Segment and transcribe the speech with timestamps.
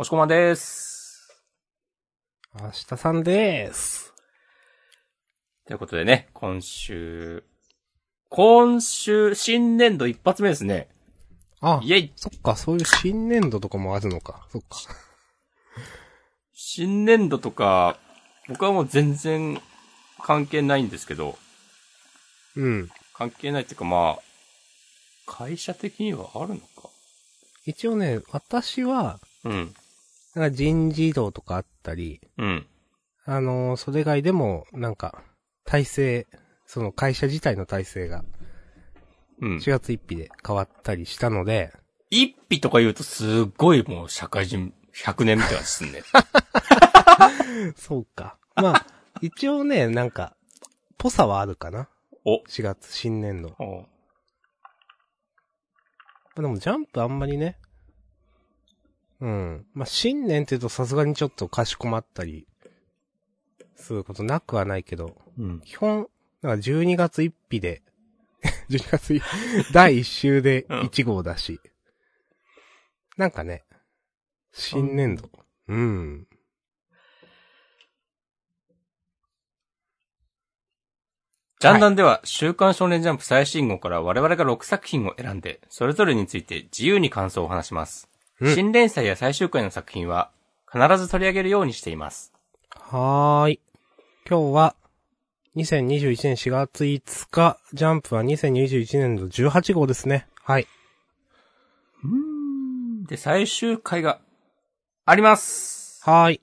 [0.00, 1.28] おしこまんです。
[2.54, 4.14] 明日さんでーす。
[5.66, 7.42] ということでね、今週、
[8.28, 10.86] 今週、新年度一発目ですね。
[11.60, 14.46] あ、イェイそっか、そういう新年度とかもあるのか。
[14.52, 14.78] そっか。
[16.52, 17.98] 新年度とか、
[18.48, 19.60] 僕はもう全然
[20.22, 21.36] 関係ないんですけど、
[22.54, 22.88] うん。
[23.14, 24.22] 関係ないっていうかまあ、
[25.26, 26.88] 会社的にはあるのか。
[27.66, 29.74] 一応ね、私は、うん。
[30.38, 32.66] なんか人事異動とかあったり、うん。
[33.24, 35.22] あのーそれ以外でも、なんか、
[35.64, 36.26] 体制、
[36.64, 38.24] その会社自体の体制が
[39.40, 39.56] うん。
[39.56, 41.72] 4月1日で変わったりしたので、
[42.10, 46.02] 一匹とか言うとすっごいもう社会人100年みたいなですんね。
[47.76, 48.38] そうか。
[48.54, 48.86] まあ、
[49.20, 50.36] 一応ね、なんか、
[50.96, 51.88] ぽさはあるかな。
[52.24, 52.42] お。
[52.44, 53.56] 4月、新年度。
[53.58, 53.86] お
[56.40, 57.58] でもジャンプあんまりね。
[59.20, 59.66] うん。
[59.74, 62.46] まあ、新年って言うとさすがにちょっとかしこまったり、
[63.74, 65.60] することなくはないけど、うん。
[65.60, 66.08] 基本、
[66.42, 67.82] なんか12月1日で、
[68.70, 71.60] 12月1第1週でうん1号だし、
[73.16, 73.64] なんかね、
[74.52, 75.30] 新年度。
[75.68, 76.26] うん。
[81.60, 88.08] ジャンダンでは、週刊少年ジャンプ最新号から我々が6作品を選んで、それぞれについて自由に感想を話します。
[88.40, 90.30] うん新連載や最終回の作品は、
[90.70, 92.32] 必ず取り上げるようにしています。
[92.70, 93.60] はーい。
[94.28, 94.76] 今日は、
[95.56, 100.28] 2021年4月5日、ジャンプは2021年度18号ですね。
[100.44, 100.68] はい。
[103.08, 104.20] で、最終回が、
[105.04, 106.00] あります。
[106.04, 106.40] はーい。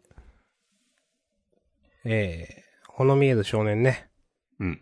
[2.04, 4.10] えー、ほの見える少年ね。
[4.60, 4.82] うん。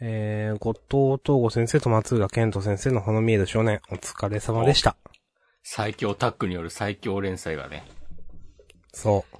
[0.00, 4.96] えー、後藤東吾先生と松浦健人先生のほの見える少年、お疲れ様でした。
[5.68, 7.82] 最強タッグによる最強連載がね。
[8.92, 9.36] そう。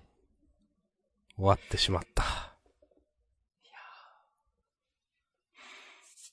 [1.36, 2.24] 終わってしまった。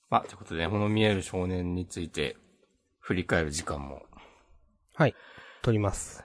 [0.09, 2.35] まあ、ということで、この見える少年について、
[3.01, 4.01] 振り返る時間も、
[4.95, 5.15] はい。
[5.61, 6.23] 取ります。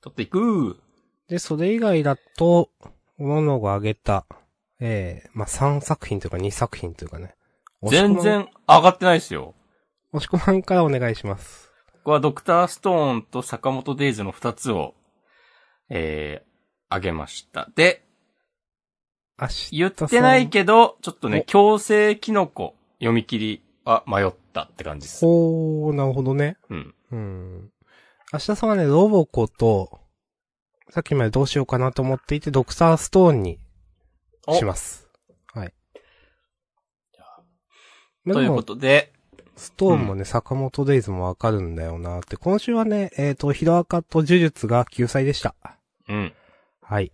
[0.00, 0.80] 取っていく
[1.28, 2.70] で、それ以外だと、
[3.18, 4.24] モノが挙げた、
[4.80, 7.34] えー、まあ、3作品というか2作品というかね。
[7.82, 9.54] 全然上がってないですよ。
[10.12, 11.63] 押し込まんからお願いします。
[12.04, 14.94] ここはドクターストーンと坂本デイズの二つを、
[15.88, 16.48] えー、
[16.90, 17.70] あげました。
[17.74, 18.04] で、
[19.72, 25.24] 言ってないけど、ちょっとねお、強制キノコ読み切りは迷ったって感じです。
[25.24, 26.58] ほー、なるほどね。
[26.68, 26.94] うん。
[27.10, 27.70] うん。
[28.34, 30.02] 明日さんはね、ロボコと、
[30.90, 33.60] さっきまでどうしようかなと思っていて、ドクターストーンに
[34.46, 35.08] おします。
[35.54, 35.72] はい。
[38.24, 39.13] まあということで、
[39.56, 42.36] ストーンもね、坂本デイズもわかるんだよなって。
[42.36, 45.54] 今週はね、えっ、と、ヒロアカと呪術が救済でした。
[46.08, 46.32] うん。
[46.80, 47.12] はい。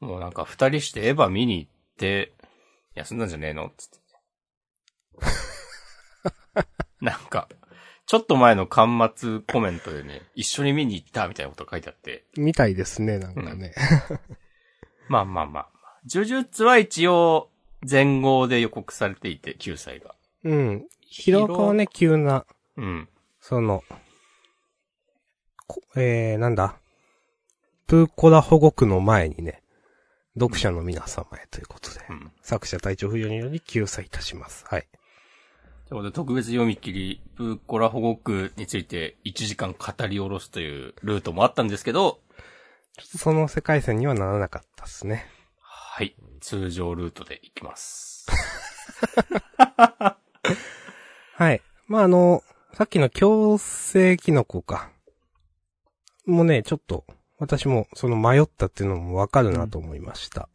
[0.00, 2.32] もうなんか二人してエヴァ見に行って、
[2.94, 3.98] 休んだんじゃねえのつって。
[7.00, 7.48] なんか、
[8.06, 12.24] ちょっと前の端末コメントでね、一緒に見に行ったみたいなこと書いてあって。
[12.36, 13.74] みたいですね、なんかね。
[15.08, 15.68] まあまあまあまあ。
[16.08, 17.50] 呪術は一応、
[17.88, 20.14] 前後で予告されていて、9歳が。
[20.44, 20.86] うん。
[21.08, 22.44] ヒロアカはね、急な、
[22.76, 23.08] うん。
[23.40, 23.82] その、
[25.66, 26.76] こえー、なんだ？
[27.86, 29.62] プーコラ保護区の前にね、
[30.34, 32.32] 読者の皆様へということで、うん。
[32.42, 34.64] 作者体調不良により救済いたします。
[34.68, 34.88] はい。
[35.88, 42.20] ということで、特別読み切り、プーコラ保護区について1時間語り下ろすというルートもあったんですけど、
[42.98, 45.26] その世界線にはならなかったですね。
[45.60, 46.16] はい。
[46.40, 48.26] 通常ルートで行きます。
[51.38, 51.60] はい。
[51.86, 52.42] まあ、あの、
[52.72, 54.88] さっきの強制キノコか。
[56.24, 57.04] もうね、ちょっと、
[57.38, 60.48] 私もその迷ったっていうのもわかるなと思いました。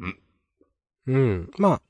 [0.00, 0.18] うん。
[1.06, 1.50] うん。
[1.58, 1.82] まあ、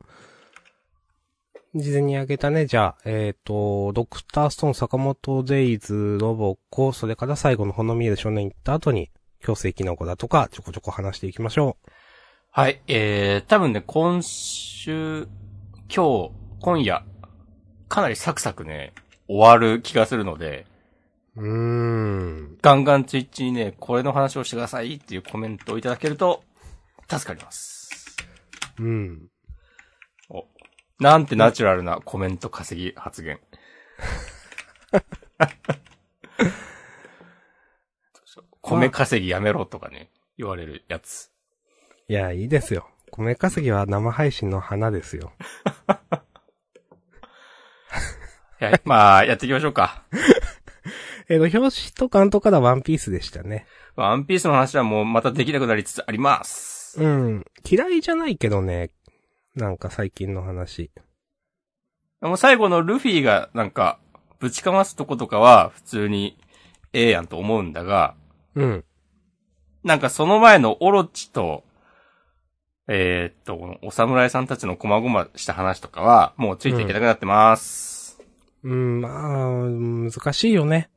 [1.74, 9.10] 事前に挙げたね、じゃあ、えっ、と、ドクターストーン、坂本デイズ、ロボコ、それから最後のほの見える少年行った後に、
[9.40, 11.78] 強制キノコだとか、ちょこちょこ話していきましょ
[12.50, 12.82] はい。
[12.87, 15.26] えー、多分ね、今週、
[15.88, 17.04] 今日、今夜、
[17.94, 18.93] かなりサクサクね、
[19.29, 20.67] 終わる気がするので、
[21.37, 21.49] う。
[21.49, 22.58] ん。
[22.61, 26.43] ガンガンツイッチにね、これの話をしてくださいっていうコメントをいただけると、
[27.08, 28.17] 助かります。
[28.81, 29.29] うん。
[30.29, 30.44] お。
[30.99, 33.38] なんてナチュラルなコメント稼ぎ発言。
[38.61, 41.31] 米稼ぎやめろとかね、言われるやつ。
[42.08, 42.88] いや、いいですよ。
[43.12, 45.32] 米稼ぎは生配信の花ですよ。
[48.60, 48.80] はい。
[48.84, 50.04] まあ、やっていきましょうか。
[51.28, 53.66] えっ、と、表紙と関東からワンピースでしたね。
[53.96, 57.02] ワンピースの話はもうまたできなくなりつつあります。
[57.02, 57.44] うん。
[57.68, 58.90] 嫌いじゃないけどね。
[59.54, 60.90] なんか最近の話。
[62.20, 63.98] もう最後のルフィがなんか、
[64.40, 66.36] ぶちかますとことかは普通に
[66.92, 68.14] ええやんと思うんだが、
[68.54, 68.84] うん。
[69.84, 71.64] なんかその前のオロチと、
[72.88, 78.03] えーっと、お侍さんたちの細々した話とかは、もうついていけなくなってます。
[78.03, 78.03] うん、
[78.69, 80.90] まあ、難しいよね。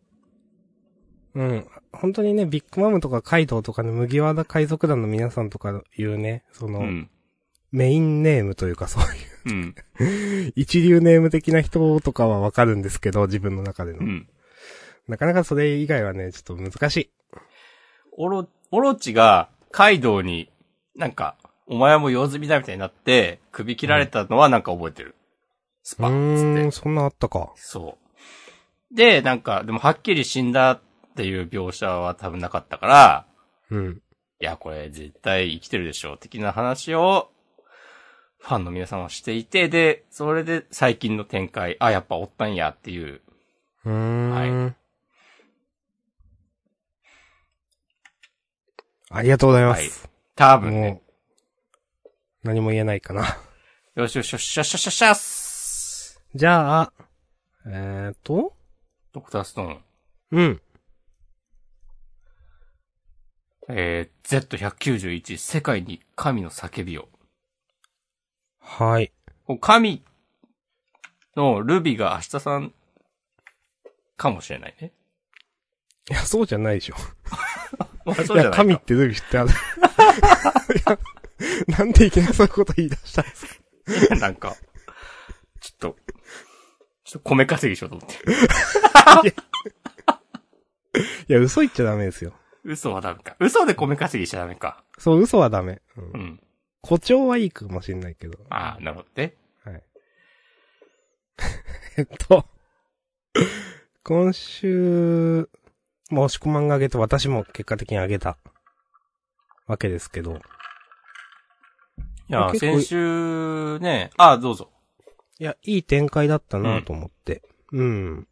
[1.36, 1.68] うん。
[1.92, 7.10] 本当にね、ビッグマムとかカイドウとかね、麦わら海賊団の皆さんとかいうね、その、うん。
[7.72, 9.04] メインネームというかそう
[9.52, 9.76] いう、
[10.40, 10.52] うん。
[10.56, 14.00] 一流ネーム的な人とかはわかるんですけど、自分の中での。
[14.00, 14.28] うん。
[15.08, 17.10] なかなかそれ以外はね、ちょっと難しい。
[18.14, 20.50] オロ、オロチがカイドウに、
[20.96, 21.36] なんか、
[21.68, 25.16] お前はもう用済みだみたいになって、首切られたのはなんか覚えてる。
[25.88, 26.72] スうパッつってーん、。
[26.74, 27.54] そんなあったか。
[27.56, 27.98] そ
[28.92, 28.94] う。
[28.94, 30.82] で、なんか、でもはっきり死んだっ
[31.16, 33.26] ていう描写は多分なかったから、
[33.72, 34.02] うん。
[34.42, 37.32] いや、これ絶対生きてるでしょう、的な話を、
[38.38, 43.22] ファンの皆さんはしていて、で、それで最近の展開、あ、やっぱおったんやっていう。
[43.86, 44.66] うーん。
[44.66, 44.74] は
[49.10, 50.10] ありがとうございまはいす。。
[50.36, 51.02] 多分ね
[52.44, 53.38] 何も言えないかな。
[53.96, 55.47] よしよしよしよしよしよしよし
[56.38, 56.94] じゃあ、
[57.66, 58.54] えーと、
[59.12, 59.84] ドクターストーン。
[60.34, 60.62] うん。
[63.70, 67.10] えー、Z191、世界に神の叫びを。
[68.60, 69.12] はい。
[69.48, 70.04] こう神
[71.36, 72.72] のルビが明日さん
[74.16, 74.94] かもしれないね。
[76.12, 76.96] いや、そうじゃないでしょ。
[78.06, 79.50] まあ、そういや、じゃないか神ってルビーってある？
[79.50, 79.54] い
[80.86, 81.00] や
[81.80, 83.48] なんでいきなりそういうこと言い出したんです
[84.10, 84.16] か？
[84.22, 84.56] なんか、
[85.62, 85.98] ちょっと、
[87.08, 88.10] ちょっと米稼ぎしようと思っ
[89.24, 89.30] て。
[91.30, 92.34] いや、嘘言っちゃダメですよ。
[92.66, 93.38] 嘘はダメか。
[93.40, 94.84] 嘘で米稼ぎしちゃダメか。
[94.98, 95.82] そう、嘘はダメ。
[95.96, 96.18] うんう。
[96.18, 96.40] ん。
[96.84, 98.38] 誇張はいいかもしれないけど。
[98.50, 99.36] ああ、なるほどね。
[99.64, 99.84] はい。
[101.96, 102.46] えっと、
[104.04, 105.50] 今週、
[106.12, 108.38] まあ、押し込まんがあげて私も結果的にあげた
[109.66, 110.42] わけですけど。
[112.30, 114.72] いや、先週ね、ああ、どうぞ。
[115.40, 117.44] いや、いい展開だったなと思って。
[117.72, 118.28] うん。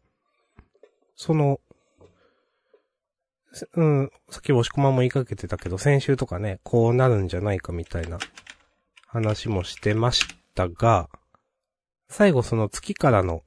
[1.14, 1.60] その、
[3.52, 8.18] せうん、さっき押し込まんも言いかけてたけど、先週とかね、こうなるんじゃないかみたいな
[9.06, 11.08] 話もしてましたが、
[12.08, 13.42] 最後その月からの、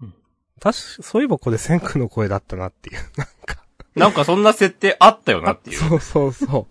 [0.00, 0.14] うん
[0.60, 3.64] 確か、そういえばこれ千空の声だったなっていう、 なんか。
[3.94, 5.76] なんかそんな設定あったよなっていう。
[5.76, 6.68] そうそうそ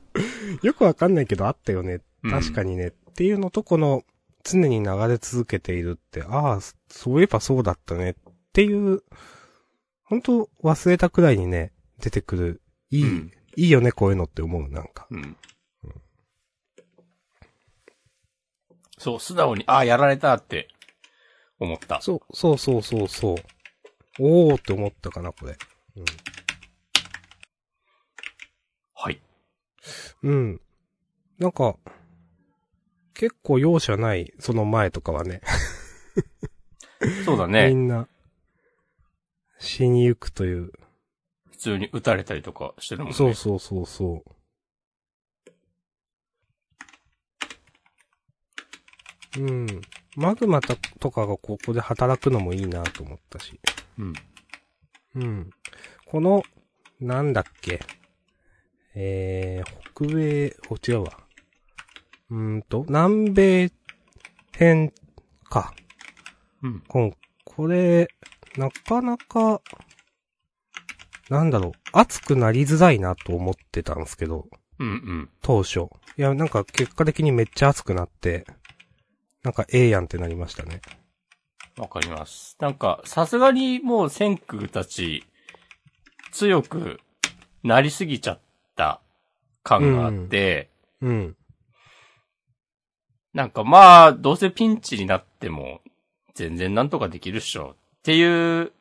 [0.64, 0.66] う。
[0.66, 2.02] よくわかんないけどあったよね。
[2.24, 2.88] うん確かにね。
[2.88, 4.04] っていうのと、この、
[4.44, 6.60] 常に流れ続けているって、ああ、
[6.90, 8.14] そういえばそうだったねっ
[8.54, 9.04] ていう、
[10.04, 15.08] 本当忘れたくらいにね、出てくる、いい、うんいいよね、こういうのって思う、なんか。
[15.10, 15.38] うん。
[18.98, 20.68] そう、素直に、ああ、やられたって
[21.60, 22.02] 思った。
[22.02, 23.36] そう、そうそうそうそう。
[24.20, 25.58] おーって思ったかな、これ。
[28.94, 29.22] はい。
[30.24, 30.62] うん。
[31.40, 31.76] なんか、
[33.22, 35.42] 結構容赦ない、その前とかはね。
[37.02, 37.72] み そうだね。
[37.72, 38.08] んな、
[39.60, 40.72] 死に行くという。
[41.52, 43.14] 普通に撃たれたりとかしてるもんね。
[43.16, 44.26] そうそうそうそ
[49.38, 49.40] う。
[49.40, 49.68] うん。
[50.16, 53.60] マグマたとかがここで働くのもいいなと思ったし。
[54.00, 54.14] うん。
[55.14, 55.50] うん。
[56.08, 56.42] この、
[57.00, 57.82] なんだっけ。
[58.96, 61.21] えー、北米、お、違うわ。
[62.32, 63.72] うーんと、南米
[64.54, 64.94] 編
[65.50, 65.74] か。
[66.64, 66.84] うん。
[66.88, 68.08] こん、これ、
[68.58, 69.62] なかなか、
[71.30, 74.48] なんだろう、熱くなりづらいなと思ってたんですけど、
[74.80, 75.30] うんうん。
[75.42, 75.82] 当初。
[76.18, 78.48] いや、なんか結果的にめっちゃ熱くなって、
[79.44, 80.82] なんかええやんってなりましたね。
[81.78, 82.56] わかります。
[82.60, 85.26] なんか、さすがにもう先空たち、
[86.32, 87.02] 強く
[87.64, 88.40] なりすぎちゃっ
[88.78, 89.02] た
[89.64, 90.70] 感があって、
[91.02, 91.36] うん。
[93.34, 95.82] なんかまあ、どうせピンチになっても、
[96.34, 97.76] 全然なんとかできるっしょ。
[97.76, 98.72] っていう、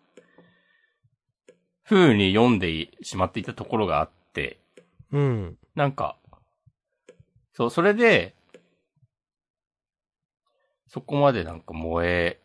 [1.85, 4.61] 風に読んでしまっていたところがあって、
[5.13, 5.59] うん。
[5.75, 6.17] なんか、
[7.53, 8.35] そう、それで、
[10.87, 12.41] そこまでなんか燃え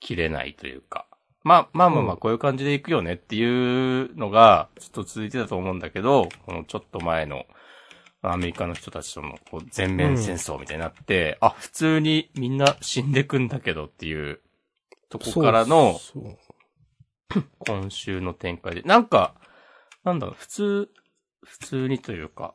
[0.00, 1.06] きれないというか、
[1.44, 7.46] まあ、まあまあまあ、うんこういう感じでいくよねっていうのが、ちょっと続いてたと思うんだけど、このちょっと前の、
[8.22, 14.40] アメリカの人たちとのこう全面戦争みたいになって、あ、普通にみんな死んでくんだけどっていう
[15.08, 16.00] とこからの、
[17.66, 18.82] 今週の展開で。
[18.82, 19.34] なんか、
[20.04, 20.90] なんだろう、普通、
[21.44, 22.54] 普通にというか、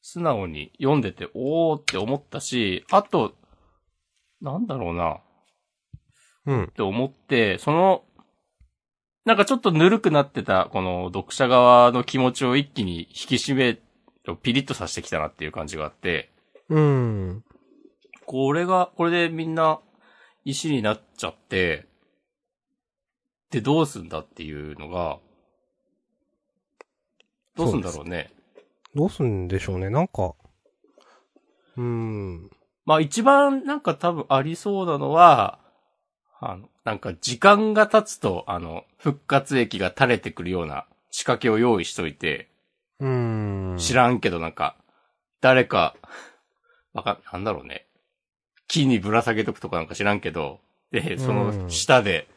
[0.00, 3.34] 素直に読んでて、おーって思ったし、あと、
[4.40, 5.20] なんだろうな、
[6.46, 6.68] うんっ。
[6.68, 8.04] て思って、その、
[9.24, 13.78] なんかちょっとぬるくなってた、この読者側の気持ちを一気に引き締め、
[14.36, 16.30] ピリッとさせてきたなっていう感じがあって、
[16.68, 17.44] うん。
[18.26, 19.80] これが、これでみんな
[20.44, 21.86] 石になっちゃって、
[23.50, 25.18] で、どうすんだっていうのが、
[27.56, 28.30] どうすんだろうね。
[28.94, 29.90] どうすんでしょうね。
[29.90, 30.34] なんか、
[31.76, 32.50] うーん。
[32.84, 35.58] まあ一番なんか多分ありそうなのは、
[36.40, 42.47] あの、なんか時間が経つと、あの、復活液が垂れてくるような仕掛けを用意しといて、
[43.00, 43.76] うーん。
[43.78, 44.76] 知らんけどなんか、
[45.40, 45.94] 誰か、
[46.92, 47.86] わかん、なんだろうね。
[48.66, 52.28] 木にぶら下げとくとかなんか知らんけど、で、その下で、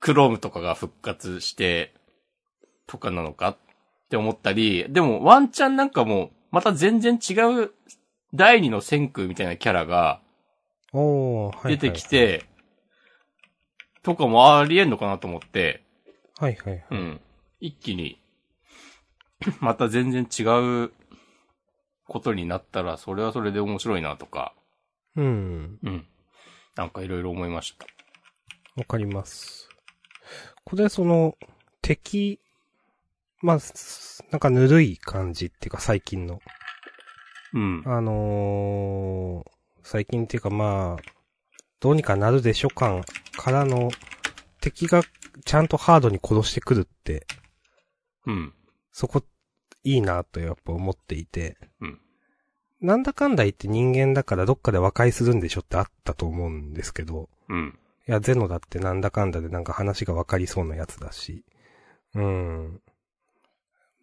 [0.00, 1.94] クロームとかが復活して、
[2.86, 3.56] とかなのかっ
[4.10, 7.32] て思ったり、でもワンチャンなんかもう、また全然違
[7.64, 7.72] う
[8.34, 10.20] 第二の千空みたいなキャラが。
[11.64, 12.04] 出てき。
[12.04, 12.44] て、
[14.02, 15.82] とかもありえんのかなと思って、
[16.38, 16.84] はいはい。
[16.90, 17.20] うん。
[17.60, 18.20] 一気に、
[19.60, 20.42] また全然違
[20.84, 20.92] う
[22.06, 24.54] ことになったら、それはそれで面白いなとか、
[25.16, 25.78] うん。
[25.82, 26.06] うん。
[26.76, 27.86] なんかいろいろ思いました。
[28.76, 29.68] わかります。
[30.64, 31.36] これその、
[31.82, 32.40] 敵、
[33.40, 36.40] まあ、すなんかぬるい感じっていうか最近の。
[37.52, 37.82] うん。
[37.86, 39.50] あのー、
[39.82, 41.02] 最近っていうかまあ、
[41.78, 43.02] どうにかなるでしょ感
[43.36, 43.90] からの、
[44.60, 45.02] 敵が
[45.44, 47.26] ちゃんとハードに殺してくるって、
[48.26, 48.54] うん。
[48.90, 49.22] そこ、
[49.84, 51.56] いいなとやっぱ思っていて。
[51.80, 52.00] うん
[52.80, 57.30] なんだかんだ言って人間だからどっかで和解するんでしょってあったと思うんですけど。
[57.48, 57.78] うん。
[58.06, 61.46] いや、ゼノだってなんだかんだでなんか話がわかりそうなやつだし。
[62.14, 62.82] うん。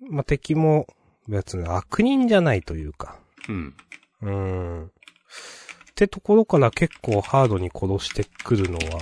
[0.09, 0.87] まあ、敵も
[1.27, 3.19] 別に悪人じゃないというか。
[3.47, 3.75] うん。
[4.23, 4.85] うん。
[4.85, 4.89] っ
[5.93, 9.01] てところから結構ハードに殺してくるのは、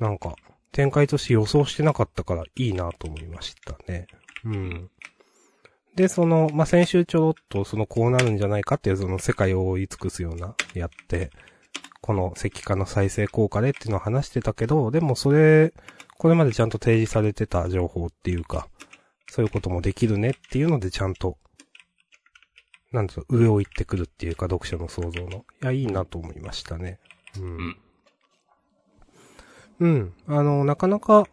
[0.00, 0.34] なんか、
[0.72, 4.08] 展開として予想してなかったからいいなと思いましたね。
[4.44, 4.90] うん。
[5.94, 11.30] で、その、まあ、先週ちょろっとそのこうなるんじゃないかっていうその世界を覆い尽くすような、やって、
[12.00, 15.72] この石化の再生効果でっていうのを話してたけど、でもそれ、
[16.16, 18.68] これまでちゃんと提示されてた情報っていうか、
[19.28, 21.38] そういうこともできるねっていうのでちゃんと、
[22.92, 25.44] なんだろう、上を行ってくるっていうか、読者の想像の。
[25.62, 26.98] いや、いいなと思いましたね。
[27.38, 27.76] ううんん。
[29.80, 30.14] うん。
[30.26, 31.26] あの、なかなか、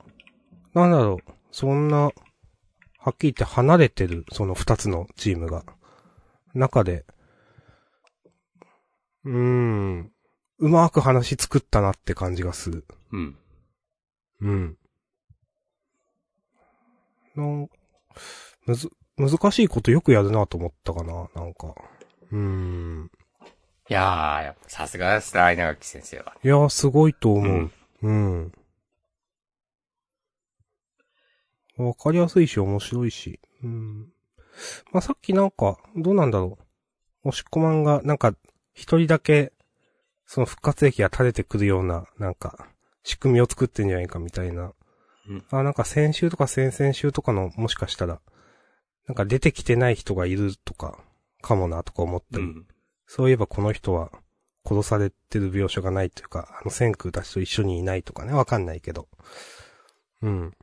[0.74, 2.12] なんだろう、そんな、
[3.08, 5.64] はっきり言って離れてる、その二つのチームが。
[6.54, 7.06] 中で、
[9.24, 10.12] うーん、
[10.60, 12.86] うまく話作ったなって感じがする。
[13.14, 13.38] うん。
[14.42, 14.78] うん。
[17.38, 17.70] なん、
[18.66, 21.76] むず、難しいことよくやるなと思ったかな、なんか。
[22.30, 23.12] うーん。
[23.90, 26.36] いやー、やっぱさすがですね、稲垣先生は。
[26.44, 27.72] いや、すごいと思う。
[28.02, 28.06] う。
[28.06, 28.52] うん。
[31.78, 33.40] わかりやすいし、面白いし。
[33.64, 34.12] うん。
[34.92, 36.58] まあ、さっきなんか、どうなんだろ
[37.24, 37.30] う。
[37.30, 38.34] 押し込まんが、なんか、
[38.74, 39.54] 一人だけ、
[40.26, 42.68] その復活液が垂れてくるような、なんか、
[43.04, 44.74] 仕組みを作ってんじゃないかみたいな。
[45.30, 48.22] うんあ、なんか先週とか先々週とかの、もしかしたら、
[49.08, 51.00] なんか出てきてない人がいるとか、
[51.42, 52.44] かもなとか思ったり。
[52.44, 52.68] うん。
[53.06, 54.12] そういえばこの人は
[54.66, 59.08] 殺されてる描写がないというか、あの千空たちと一緒にいないとかね、わかんないけど。
[60.22, 60.54] うん。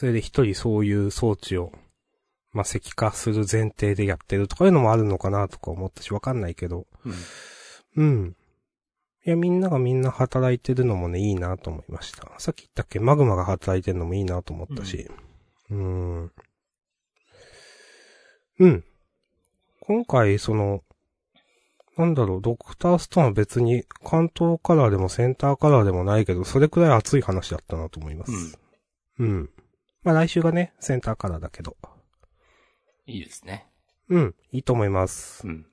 [0.00, 1.72] それで一人そういう装置を、
[2.52, 6.86] まあ、石化する前提でやってるとかいうのもあるのかなとか思ったし、わかんないけど。
[7.04, 7.12] うん。
[7.96, 8.36] うん。
[9.26, 12.32] いや、みんながみんな働いてるのもね、いいなと思いました。
[12.38, 15.06] さっき言ったっけ、マグマが働いてるのもいいなと思ったし。
[15.68, 16.32] うーん。
[18.60, 18.84] うん。
[19.80, 20.82] 今回、その、
[21.98, 28.58] なんだろう、ドクターストーンは別に関東カラーでもセンターカラーでもないけど、それくらい熱い話だったなと思います。
[29.18, 29.50] うん。
[30.02, 31.76] まあ来週がね、センターカラーだけど。
[33.06, 33.66] いいですね。
[34.08, 35.46] うん、いいと思います。
[35.46, 35.66] うん。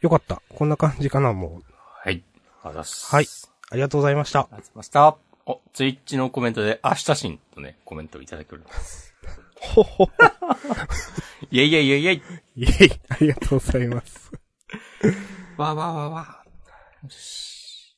[0.00, 0.42] よかった。
[0.50, 1.72] こんな感じかな、もう。
[2.04, 2.22] はい。
[2.62, 3.14] あざっす。
[3.14, 3.26] はい
[3.70, 4.40] ありがとうございました。
[4.40, 5.16] ありがとうございました。
[5.46, 9.14] お、ツイッチのコメントで、明日新とね、コメントをいただきおります。
[9.58, 10.12] ほほほ。
[11.50, 12.22] イェイイェイイェイイェイ
[12.56, 14.30] イェイ、ありがとうございます。
[15.56, 16.44] わわわわ。
[17.02, 17.96] よし。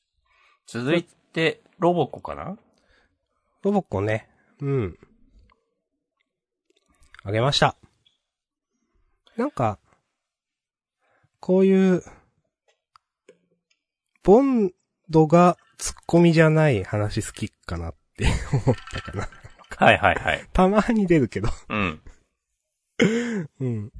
[0.67, 2.57] 続いて、ロボコかな？
[3.63, 4.29] ロボコね。
[4.61, 4.99] うん。
[7.25, 7.77] あげました。
[9.37, 9.79] なんか、
[11.41, 12.03] こういう、
[14.23, 14.73] ボン
[15.11, 19.29] ドがツッコミじゃない話好きかなっって 思ったかな。
[19.77, 20.49] はいはいはい。
[20.53, 21.49] たまに出るけど。
[21.69, 22.01] うん。
[23.61, 23.93] うん。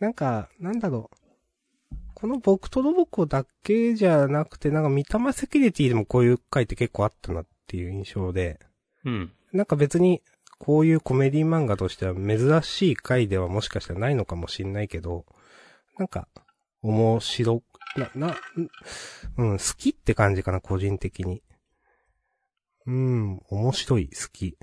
[0.00, 1.96] なんか、なんだろう。
[2.14, 8.58] この僕とロボコだけじゃなくて、なんか三玉セキュリティでもこういう回って結構あったなっていう印象で、
[9.04, 9.32] うん。
[9.52, 10.22] なんか別に、
[10.58, 15.24] こういうコメディ漫画としては珍しい回ではもしかしたらないのかもしんないけど、
[15.98, 16.28] なんか、
[16.82, 17.62] 面白、
[17.96, 18.36] な、な、ん
[19.36, 21.42] うん、好きって感じかな、個人的に。
[22.86, 24.56] うん、面白い、好き。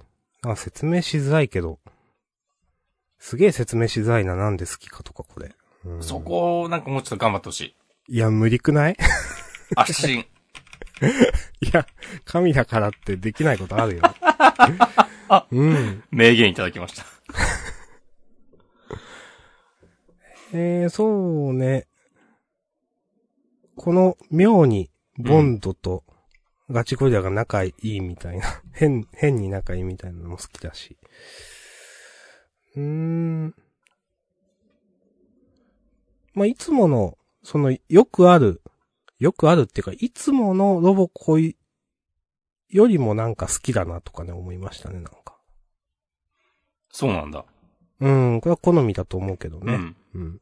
[0.43, 1.79] なんか説明しづらいけど、
[3.19, 5.47] すげえ説明しづらいな、なんで好きかとか、これ。
[5.85, 7.75] うんそこをなんかもうちょっと頑張ってほしい。
[8.15, 8.97] いや、無理くない？
[9.75, 10.25] 圧信。
[11.61, 11.85] いや、
[12.23, 14.01] 神だからってできないことあるよ。
[15.27, 16.03] あうん。
[16.11, 17.05] 名言いただきました。
[20.53, 21.87] えー、そうね。
[23.75, 26.03] この妙にボンドと
[26.69, 30.97] ガチゴリラが仲いいみたいな、 変、変に仲いいみたいなのも好きだし。
[32.75, 33.55] うーん。
[36.33, 38.61] まあ、いつもの、その、よくある、
[39.19, 41.55] よくあるっていうか、いつものロボコイ
[42.69, 45.37] よりもなんか好きだなとかね、思いましたね、なんか。
[46.91, 47.45] そうなんだ。
[47.99, 49.73] うん、これは好みだと思うけどね。
[49.73, 49.95] うん。
[50.13, 50.41] うん。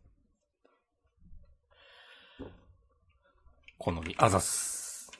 [3.77, 4.15] 好み。
[4.17, 5.11] あざっす。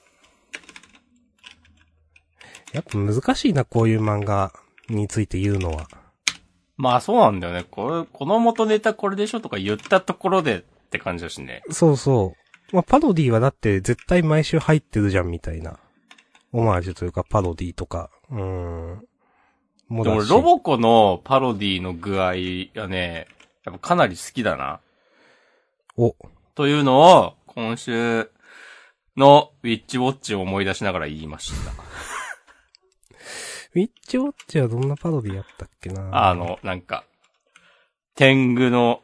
[2.71, 4.51] やっぱ難しいな、こういう漫画
[4.89, 5.87] について言うのは。
[6.75, 7.65] まあそうなんだよね。
[7.69, 11.61] これ、この元ネタこれでしょとか言ったところでって感じだしね。
[11.69, 12.33] そうそ
[12.71, 12.75] う。
[12.75, 15.79] まあ、パロディはだって絶対毎週入ってるじゃんみたいな。
[16.53, 18.09] オマージュというかパロディとか。
[18.29, 19.05] うーん。
[19.89, 22.33] もでもロボコのパロディの具合
[22.73, 23.27] がね、
[23.65, 24.79] やっぱかなり好きだな。
[25.97, 26.15] お、
[26.55, 28.29] というのを、今週
[29.15, 31.71] のウィッチウォッチを思い出しながら言いました。
[33.75, 36.29] ウィッチウォッチはどんなパロディやったっけな？
[36.29, 37.03] あ、の、なんか、
[38.15, 39.01] 天狗の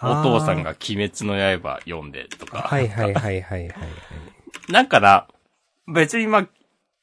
[0.00, 0.72] お父さんが。
[0.72, 2.58] が鬼滅の刃読んでとか。
[2.58, 3.78] はいはいはいはいはいはい。
[4.72, 5.28] だから、
[5.86, 6.48] 別にまあ、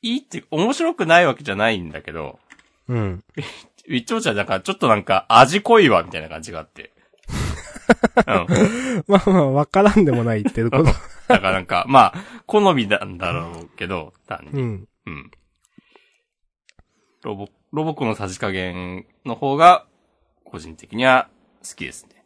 [0.01, 2.39] いいって、面白くないわけじゃないんだけど、
[2.87, 3.23] うん。
[3.87, 6.91] ウィッチウォッチはだからちょっとなんか味濃いわ、みたいな感じがあって。
[8.27, 9.03] うん。
[9.07, 10.83] まあまあ、わからんでもない言ってること。
[11.27, 14.61] だからなんか、まあ、好みなんだろうけど、単に。
[14.61, 14.87] うん。
[15.05, 15.31] うん。
[17.23, 19.85] ロボ、ロボコのさじ加減の方が、
[20.43, 21.29] 個人的には
[21.63, 22.25] 好きですね。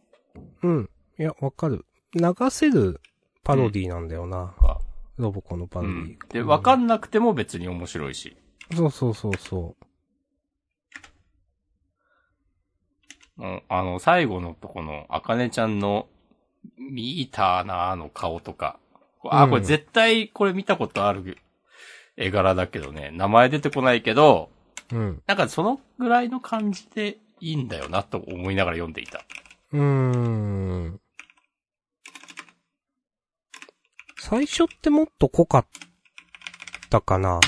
[0.64, 0.90] うん。
[1.20, 1.86] いや、わかる。
[2.14, 3.02] 流せる
[3.44, 4.56] パロディなんだよな。
[4.58, 4.75] は
[5.18, 6.20] ロボコのパロディうん。。
[6.30, 8.36] で、わかんなくても別に面白いし。
[8.76, 9.76] そうそうそうそ
[13.38, 16.08] うんあの、最後のとこの、あかねちゃんの、
[16.78, 18.80] 見たなーの顔とか。
[19.24, 21.38] あ、うんこれ絶対これ見たことある
[22.18, 24.50] 絵柄だけどね、名前出てこないけど、
[24.92, 24.96] う。
[24.96, 25.24] うん。
[25.28, 29.26] なんかそのぐらいの感じでいいんだよなと思いながら読んでいた。
[29.74, 31.00] うーん。
[34.28, 35.66] 最初ってもっと濃かっ
[36.90, 37.40] たかな？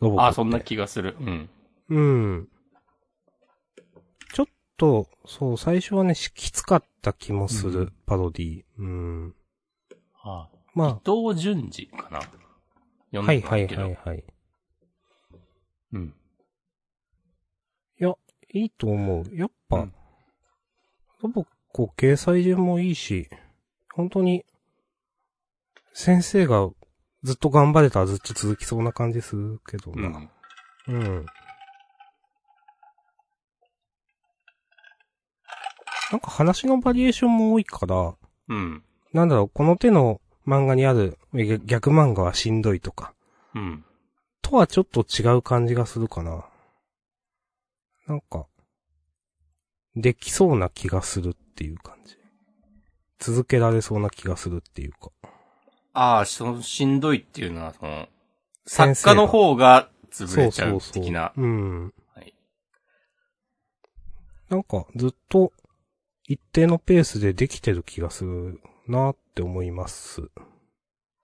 [0.00, 0.24] ロボコ。
[0.24, 1.16] あ、そんな気がする。
[1.20, 1.48] うん。
[1.88, 2.48] うん。
[4.34, 8.64] ちょっと、そう、最初はね、しきつかった気もする、うんパロディ。
[8.76, 9.34] うん。
[10.24, 12.18] あま伊藤淳二かな？
[12.18, 12.22] あ、
[13.12, 13.66] 読んはいはい。
[13.68, 14.24] はいはい。
[15.92, 16.14] うん。
[18.00, 18.12] いや、
[18.52, 19.24] いいと思う。
[19.32, 19.92] やっぱ、うん
[21.22, 23.28] ロボコ掲載順もいいし、
[23.94, 24.44] 本当に、
[25.98, 26.68] 先生が
[27.22, 30.28] ずっと頑張れたらずっと続きそうな感じするけどな。
[30.88, 30.94] うん。
[30.94, 31.26] うん。
[36.12, 38.14] なんか話のバリエーションも多いから、
[38.48, 38.84] うん。
[39.14, 43.14] なんだろう、この手の漫画にあるえ逆漫画はしんどいとか、
[43.54, 43.82] うん。
[44.42, 46.44] とはちょっと違う感じがするかな。
[48.06, 48.46] なんか、
[49.96, 52.18] できそうな気がするっていう感じ。
[53.18, 55.10] 続けられそうな気がするっていうか。
[55.98, 58.06] ああ、その、しんどいっていうのは、その、
[58.66, 60.92] 作家の方が潰そうれちゃそううそう。
[60.92, 61.32] 的な。
[61.34, 61.94] うん。
[62.14, 62.34] はい
[64.50, 65.52] なんか、ずっと、
[66.24, 70.28] 一定のペースでできてる気がするなって思います。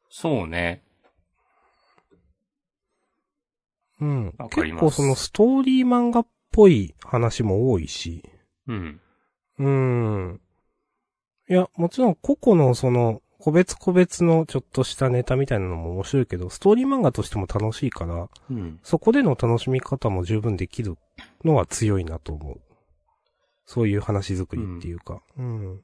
[0.09, 0.83] そうね。
[4.01, 4.35] うん。
[4.51, 8.25] 結構そのストーリー漫画っぽい話も多いし。
[8.67, 9.01] うん。
[9.59, 10.41] うん。
[11.49, 18.79] いや、もちろん個々のその、個別個別のちょっとしたネタみたいなのも面白いけど、ストーリー漫画としても楽しいから、うん。
[18.85, 20.97] そこでの楽しみ方も十分できる
[21.45, 22.61] のは強いなと思う。
[23.67, 25.25] そういう話作りっていうか。
[25.37, 25.83] うん。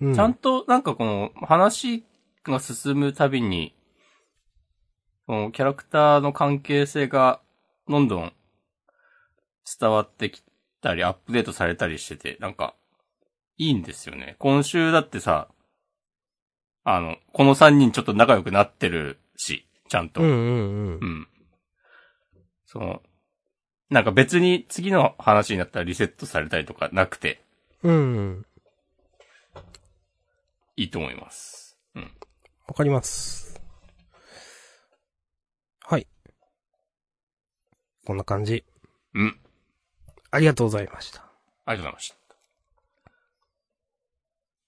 [0.00, 0.14] うん。
[0.14, 2.06] ちゃんと、なんかこの、話
[2.42, 3.76] が進むたびに、
[5.26, 7.42] そのキャラクターの関係性が
[7.86, 8.32] どんどん
[9.78, 10.42] 伝わってき
[10.80, 12.74] たり、アップデートされたりしてて、なんか、
[13.56, 14.36] いいんですよね。
[14.38, 15.48] 今週だってさ、
[16.84, 20.20] あの、この3人ちょっと仲良くなってるし、ちゃんと。
[20.20, 21.06] うんうんうんう。
[21.06, 21.28] ん。
[22.66, 23.02] その、
[23.90, 27.40] なんか別に次の話になったらリセットされたりとかなくて
[27.82, 28.46] うん。
[30.76, 31.78] いいと思います。
[31.94, 32.10] うん。
[32.66, 33.60] わかります。
[35.80, 36.06] はい。
[38.06, 38.64] こんな感じ。
[39.14, 39.38] うん。
[40.30, 41.20] ありがとうございました。
[41.66, 42.23] ありがとうございました。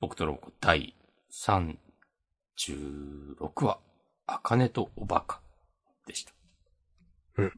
[0.00, 0.94] 僕とロボコ第
[1.32, 1.76] 36
[3.64, 3.78] 話、
[4.26, 5.40] あかねとおバカ
[6.06, 6.32] でした。
[7.38, 7.52] うん。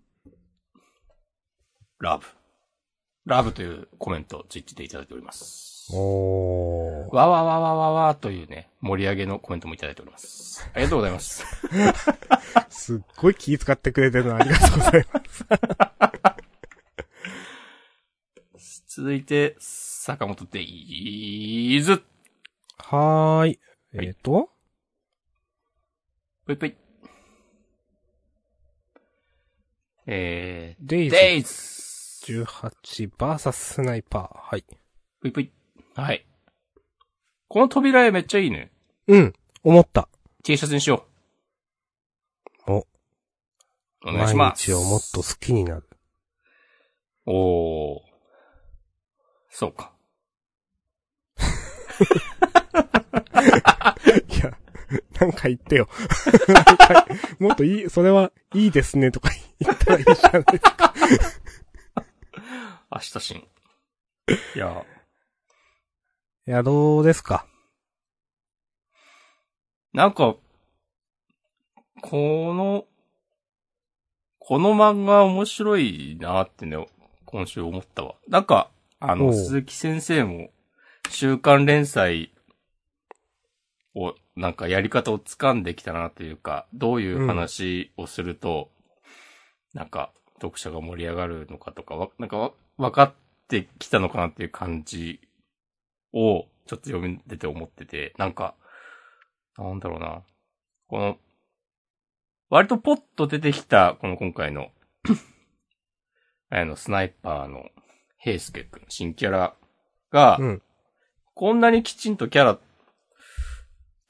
[1.99, 2.27] ラブ。
[3.27, 5.89] ラブというコメントをツイッチでいただいております。
[5.93, 7.15] おー。
[7.15, 10.69] わわわわわわというね、盛り上げのコメントもいただいております。
[10.75, 11.45] ありがとうございます。
[12.71, 15.47] すっごい気遣ってくれてるのありがとうございます。
[18.87, 22.03] 続いて、坂本デイーズ。
[22.91, 23.61] はーい。
[23.93, 24.49] えっ、はいー、と、
[26.47, 26.77] ぷいぷい。
[30.07, 31.53] えー、デイズデイズ。
[32.29, 34.51] 18バーサススナイパー。
[34.51, 34.65] はい。
[35.21, 35.53] ぷいぷい。
[35.97, 36.27] はい。
[37.49, 38.73] この扉絵めっちゃいいね。
[39.07, 39.35] うん。
[39.63, 40.09] 思った。
[40.43, 41.05] T シャツにしよ
[42.67, 42.73] う。
[42.73, 42.87] お。
[44.07, 44.71] お願いします。
[44.71, 45.87] 毎日をもっと好きになる。
[47.27, 48.01] おー。
[49.51, 49.93] そうか。
[53.43, 54.57] いや、
[55.21, 55.89] なんか言ってよ。
[57.39, 60.95] もっといい、それはいいですねとか言ったらいいじゃないですか。
[62.91, 63.37] 明日しん。
[63.39, 64.85] いや、
[66.47, 67.47] いや、どうですか？
[69.93, 70.37] なんか、
[72.03, 72.87] この、
[74.39, 76.87] この漫画面白いなってね、
[77.25, 78.15] 今週思ったわ。
[78.29, 78.71] なんか、
[79.01, 80.51] あの、鈴木先生も、
[81.11, 82.33] 週刊連載
[83.95, 88.71] を、なんかやり方を掴んできたなというか、どういう話をすると、
[89.75, 93.15] なんか、読者が盛り上がるのかとか、わなんかわ、分かっ
[93.49, 95.21] てきたのかなっていう感じ
[96.13, 98.55] を、ちょっと読んでて思ってて、なんか、
[99.57, 100.23] なんだろうな。
[100.87, 101.17] この、
[102.51, 104.71] 割とポッと出てきた、この今回の、
[106.51, 107.69] あの、スナイパーの、
[108.19, 109.57] 平介くん、新キャラ
[110.11, 110.63] が、うん。
[111.35, 112.59] こんなにきちんとキャラ、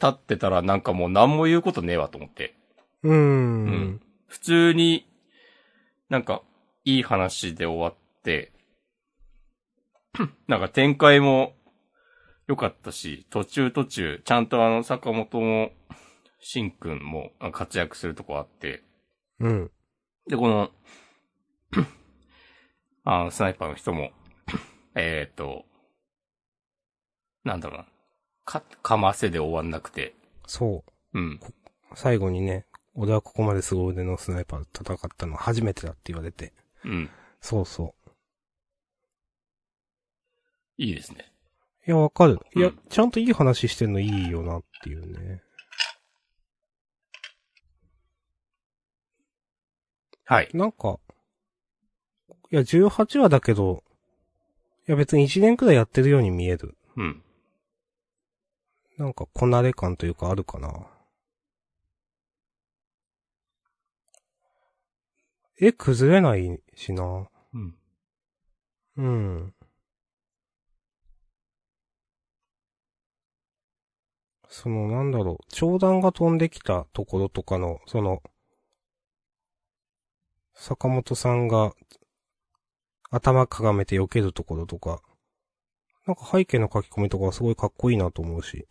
[0.00, 2.54] 立ってたらなんかもう何も言うことねえわと思って。
[3.02, 3.16] うーん。
[3.16, 5.08] うん普通に、
[6.10, 6.42] なんか、
[6.84, 8.52] いい話で終わって、
[10.46, 11.54] なんか展開も
[12.46, 15.70] 良かったし、途中途中、ちゃんとあの、坂本も、
[16.40, 18.84] しんくんもあ活躍するとこあって、
[19.40, 19.70] うん。
[20.28, 20.70] で、この、
[23.04, 24.12] あの、スナイパーの人も、
[24.94, 25.64] えっ、と、
[27.44, 27.86] なんだろうな、
[28.48, 30.14] か、かませで終わんなくて、
[30.46, 30.82] そ
[31.12, 31.38] うん。
[31.42, 31.52] う。
[31.94, 36.54] 最後にね、俺はここまですご腕のスナイパーと戦ったのは初めてだって言われて。
[36.82, 37.10] うん。
[37.42, 37.94] そうそ
[40.78, 41.30] いいですね。
[41.86, 41.90] う。
[41.90, 42.38] いや、わかる。
[42.56, 45.42] いや、うんちゃんといい話してんのいいよなっていうね。
[50.24, 50.48] はい。
[50.54, 50.98] なんか、
[52.50, 53.84] いや、18話だけど、
[54.88, 56.74] いや別に1年くらいやってるように見える。
[56.96, 57.22] うん。
[58.98, 60.88] なんか、こなれ感というかあるかな。
[65.60, 67.28] 絵崩れないしな。
[67.54, 67.74] うん。
[68.96, 69.54] うん。
[74.48, 78.20] その、なんだろう、長弾が飛んできたところとかの、その、
[80.54, 81.72] 坂本さんが、
[83.10, 85.00] 頭かがめて避けるところとか、
[86.04, 88.66] なんか背景の書き込みとかはすごいかっこいいなと思うし。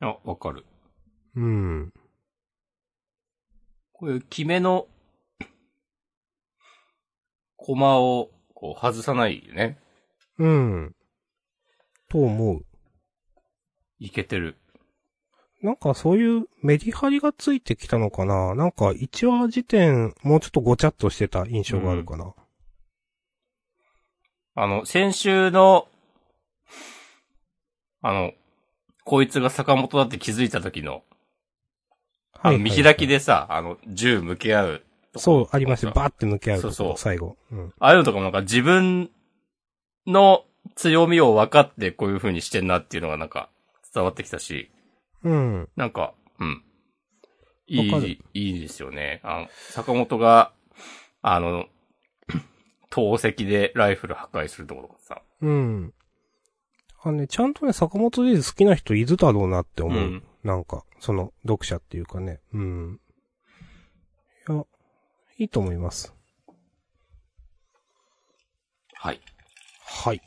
[0.00, 0.64] あ、わかる。
[1.36, 1.92] うん。
[3.92, 4.88] こういう決めの、
[7.56, 9.78] コマを、こう、外さないよね。
[10.38, 10.96] うん。
[12.08, 12.64] と思う。
[13.98, 14.56] いけてる。
[15.62, 22.34] なんかそういうメリハリがついてきたのかななんか1話時点、もうちょっとごちゃっとしてた印象があるかな。
[24.54, 25.86] あの、先週の、
[28.00, 28.32] あの、
[29.10, 31.02] こいつが坂本だって気づいた時の、
[32.32, 33.14] あの、見開きで。
[33.14, 34.82] でさ、あの、銃向け合う。
[35.16, 35.90] そう、ありました。
[35.90, 37.36] バーって向き合うそうそう最後。
[37.50, 37.74] うん。
[37.80, 39.10] ああいうのとかもなんか自分
[40.06, 40.44] の
[40.76, 43.50] 強みを分かってこういう風にしてんなっていうのがなんか
[43.92, 44.70] 伝わってきたし、
[45.24, 45.68] うん。
[45.74, 46.62] なんか、うん。
[47.66, 49.20] いい、いいですよね。
[49.24, 50.52] あの、坂本が、
[51.20, 51.66] あの、
[52.90, 55.22] 投石でライフル破壊するところとかさ。
[55.42, 55.94] うん。
[57.02, 59.98] あのね、ちゃんとね、坂本デイズ好きな人いるだろうなって思う。
[59.98, 62.40] うんなんか、その、読者っていうかね。
[62.54, 63.00] うん。
[64.48, 64.64] いや、
[65.36, 66.14] いいと思います。
[68.94, 69.20] はい。
[69.84, 70.20] はい。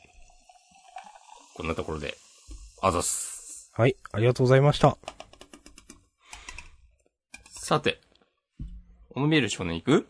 [1.56, 2.14] こんなところで、
[2.80, 3.72] あざっす。
[3.72, 4.96] はい、ありがとうございました。
[7.48, 8.00] さて、
[9.12, 10.06] この見える少年行く？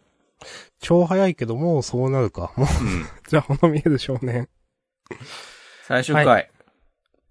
[0.81, 2.53] 超早いけど、もうそうなるか。
[2.57, 3.07] もう、うん。
[3.27, 4.51] じゃあ、この見える少年。
[5.87, 6.27] 最終回。
[6.27, 6.39] は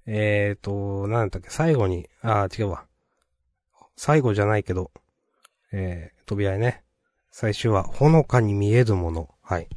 [0.06, 2.86] えーと、なんだっけ、最後に、あー、違うわ。
[3.96, 4.92] 最後じゃないけど、
[5.72, 6.84] えー、扉絵ね。
[7.32, 9.30] 最終は、ほのかに見えるもの。
[9.42, 9.68] はい。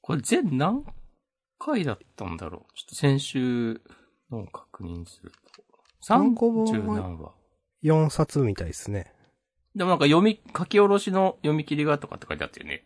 [0.00, 0.84] これ全何
[1.58, 2.74] 回だったんだろう？
[2.74, 3.80] ちょっと先週
[4.30, 5.62] のを確認すると。
[6.04, 7.32] 単行本30は何話。
[7.84, 9.12] 4冊みたいですね。
[9.76, 12.84] でもなんか読み、書き下ろしの読み切りがとかって書いてあったよね。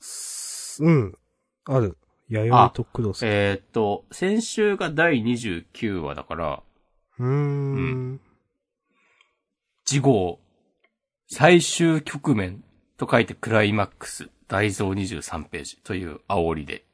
[0.00, 1.18] すうん。
[1.66, 1.96] ある。
[2.28, 3.24] 弥生とクロス。
[3.24, 6.62] えーっと、先週が第29話だから、
[7.18, 8.20] うーん。
[9.84, 10.40] 次号、
[11.28, 12.64] 最終局面
[12.96, 16.84] と書いてクライマックス、大蔵23ページという煽りで、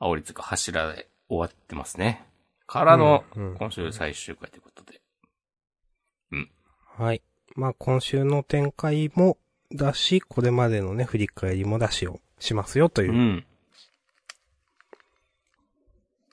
[0.00, 2.26] 煽りつうか柱で終わってますね。
[2.66, 5.00] からのうんうん、今週最終回ということで。
[6.96, 7.22] はい。
[7.56, 9.38] まあ、今週の展開も
[9.74, 13.14] だし、これまでのね、振り返りもだしをしますよというう。
[13.14, 13.46] ん。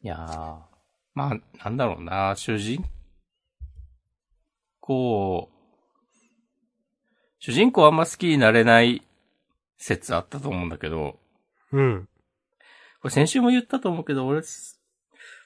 [0.03, 0.57] いやー、
[1.15, 2.85] まあ、なんだろうな、主人
[4.79, 5.49] 公、
[7.39, 9.03] 主人公あんま好きになれない
[9.77, 11.19] 説あったと思うんだけど、
[11.71, 12.07] うん。
[13.01, 14.41] これ先週も言ったと思うけど、俺、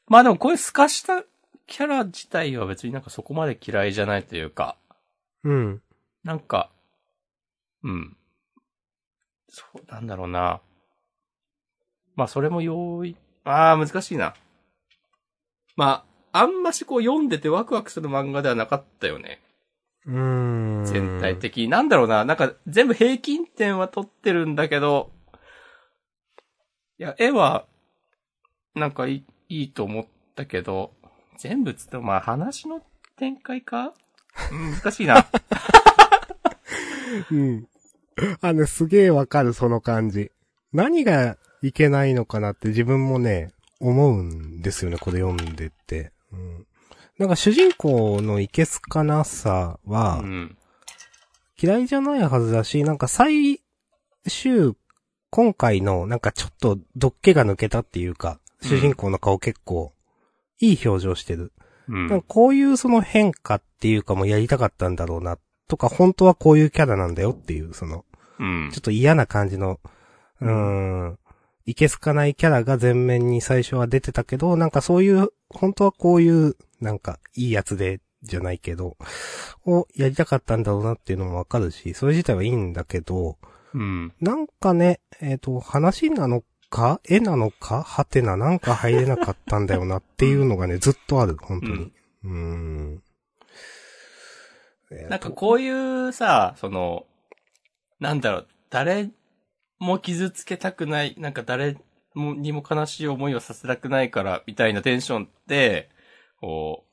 [0.07, 1.23] まあでもこういう透かした
[1.67, 4.77] キャラ自体は別になんかそこまで嫌いじゃないというか、
[5.43, 5.81] うん。
[6.23, 6.69] なんか、
[7.83, 8.17] うん。
[9.49, 10.61] そう、なんだろうな。
[12.15, 14.33] まあそれも容易、ああ、難しいな。
[15.75, 19.41] まあ、あんましこう読んでてワクワクする漫画ではなかったよね。
[20.05, 20.85] うーん。
[20.85, 21.67] 全体的に。
[21.67, 22.25] なんだろうな。
[22.25, 25.11] なんか全部平均点は取ってるんだけど、
[26.99, 27.65] いや、絵は、
[28.75, 30.93] なんかいいいいと思ったけど、
[31.37, 32.81] 全部つってもまあ話の
[33.17, 33.93] 展開か？
[34.51, 35.27] うん難しいな。
[37.31, 37.67] うん。
[38.41, 40.31] あの、すげえわかる、その感じ。
[40.71, 46.11] 何がいけないのかなって自分もね、思うんですよね、これ読んでて。
[46.31, 46.67] うん。
[47.17, 50.57] なんか主人公のいけすかなさはう、ん。
[51.61, 53.61] 嫌いじゃないはずだし、なんか最
[54.27, 54.75] 終、
[55.29, 59.93] 今回のなんかちょっとどっけが抜けたっていうか、主人公の顔結構、
[60.59, 61.51] いい表情してる。
[61.87, 62.21] うん。
[62.27, 68.05] こういうその変化っていうかもやりたかったんだろうな、とか本当はこういうキャラなんだよっていう、その、
[68.39, 68.81] うんちょっ。
[68.81, 69.79] と嫌な感じの、
[70.41, 71.19] うーん、
[71.65, 78.97] いけすかないキャラが前面に最初は出てたけど、なんかそういう、本当はこういう、なんか、いいやつで、じゃないけど、
[79.65, 83.37] をやりたかったんだろうなっていうのもわかるし、それ自体はいいんだけど、
[83.73, 84.13] うん。
[84.19, 91.91] なんかね、えっ、と、話なのか、絵なのか、はてな、なんか入れなかったんだよなっていうのがね、 ずっとある、本当に。
[92.23, 93.03] うーん。
[95.09, 97.05] なんかこういうさ、その、
[97.99, 99.09] なんだろう、誰
[99.81, 101.75] も傷つけたくない、なんか誰
[102.13, 105.89] もにも悲しい思いをさせたくないから、みたいなテンションって、
[106.39, 106.85] こ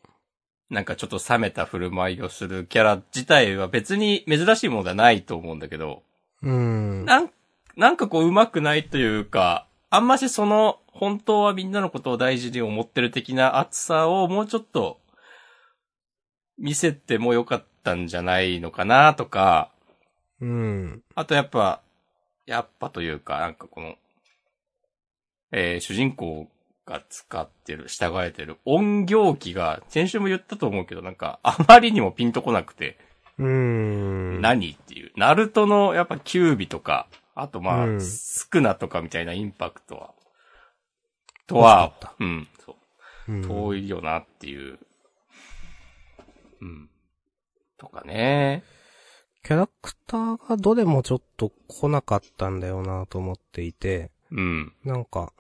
[0.71, 6.03] う、なんかちょっと冷めた振る舞いをするキャラ自体は別に珍しいものではないと思うんだけど、
[6.43, 7.05] うーん。
[7.05, 7.31] なん、
[7.77, 14.99] なんかこう上手くないというか、あんましその、本当はみんなのことを大事に思ってる的な熱さをもうちょっと、
[16.57, 19.73] 見せてもよかったんじゃないのかなとか、
[20.41, 21.03] うん。
[21.15, 21.83] あとやっぱ、
[22.49, 23.97] やっぱというか、なんかこの、
[25.53, 26.49] えー主人公
[26.87, 32.97] が使ってる、従えてる音行機が、先週も言ったと思うけど、なんか、あまりにもピンとこなくて、
[33.37, 34.41] うーん。
[34.41, 35.13] 何っていう。
[35.15, 40.15] ナルトのやっぱキュービとか、あとまあ、うんスクナとかみたいなインパクトは、
[41.47, 42.77] とはうん、そ
[43.29, 44.79] う、うん遠いよなっていう。
[46.63, 46.89] うん。
[47.77, 48.65] とかね。
[49.43, 54.73] キャラクターがどれもちょっと来なかったんだよなと思っていて、うん。
[54.85, 55.33] なんか、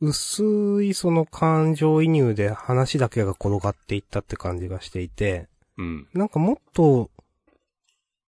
[0.00, 6.08] 薄いその感情移入で話だけが転がっていったって感じがしていて、うん。
[6.12, 7.10] なんかもっと、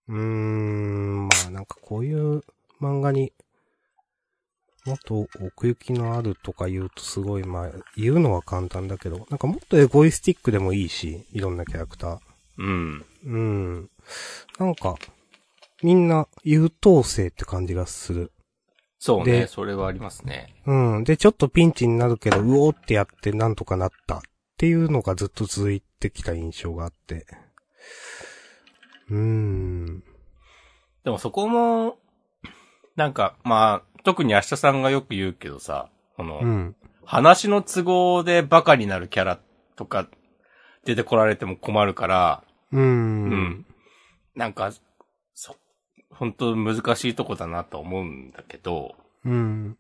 [0.09, 2.43] うーん、まあなんかこういう
[2.81, 3.33] 漫画に、
[4.87, 12.30] もっと奥行きのあるとか言うとすごい、まあ、言うのは簡単だけど、なんかもっとエゴイスティックでもいいし、いろんなキャラクター。
[12.61, 13.05] うん。
[13.25, 13.91] うん。
[14.59, 14.97] なんか、
[15.83, 18.33] みんな優等生って感じがする。
[18.99, 20.55] そうね、でそれはありますね。
[20.67, 21.05] うん。
[21.05, 24.21] で、ちょっとピンチになるけど、うおーってやってなんとかなったっ
[24.59, 27.27] ていうのがずっと続いてきた印象があって。
[29.09, 30.05] うーん。
[31.03, 31.97] でもそこも、
[32.95, 36.77] なんか、まあ、特に明日さんがよく言うけどさ、この、うん。
[37.07, 39.41] 話の都合でバカになるキャラ
[39.77, 40.09] とか
[40.85, 42.79] 出てこられても困るから、うー。
[42.79, 43.67] うんん。
[44.35, 44.73] なんか、
[45.35, 45.57] そ、
[46.11, 49.79] 本当難しいとこだなと思うんだけど、うん。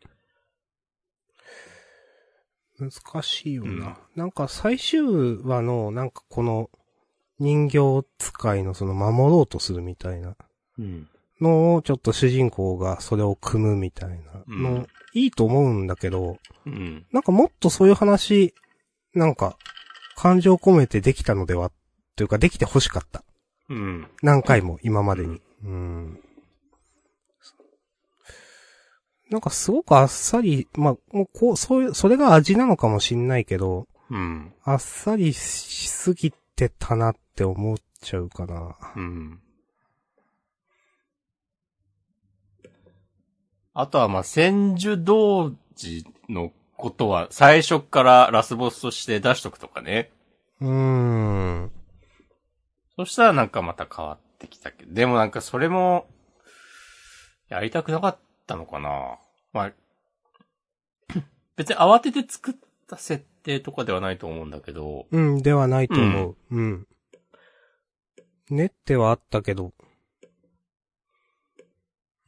[2.78, 3.98] 難しいよな。
[4.16, 5.02] なんか最終
[5.42, 6.70] 話の、なんかこの、
[7.38, 7.78] 人形
[8.18, 10.36] 使いのその守ろうとするみたいな
[10.78, 11.08] うん。
[11.40, 17.04] のを、ちょっと主人公がそれを組むみたいなの、うんいいと思うんだけど、うん。
[17.10, 18.54] なんかもっとそういう話、
[19.12, 19.56] なんか、
[20.14, 21.72] 感情込めてできたのでは、
[22.20, 23.24] というかできて欲しかった。
[23.70, 24.06] うん。
[24.22, 25.40] 何回も、今までに。
[25.64, 26.20] うん。
[29.30, 34.52] なんかすごくあっさり、まあ、もうこう、そういう、それが味なのかもしんないけど、うん。
[34.64, 38.76] あっさりしすぎてたなって思っちゃうかな。
[38.96, 39.40] うん。
[43.72, 50.12] あとは、まあ、千住童子のことは、最初からラスボスとして出しとくとかね。
[50.60, 51.79] うーん。
[53.00, 54.92] そしたらなんかまた変わってきたけど。
[54.92, 56.06] でもなんかそれも、
[57.48, 59.18] やりたくなかったのかな
[59.54, 59.72] まあ、
[61.56, 62.54] 別に慌てて作っ
[62.86, 66.36] た設定とかではないと思うんだけど、うん、ではないと思う。
[66.50, 66.86] うん。
[68.50, 69.72] 練ってはあったけど。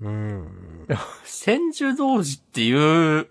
[0.00, 0.88] うーん。
[1.24, 2.72] 千住童子ってい
[3.20, 3.28] う、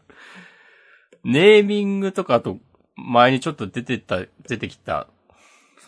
[1.24, 2.60] ネーミングとかあと、
[2.98, 5.08] 前にちょっと出てた、出てきた、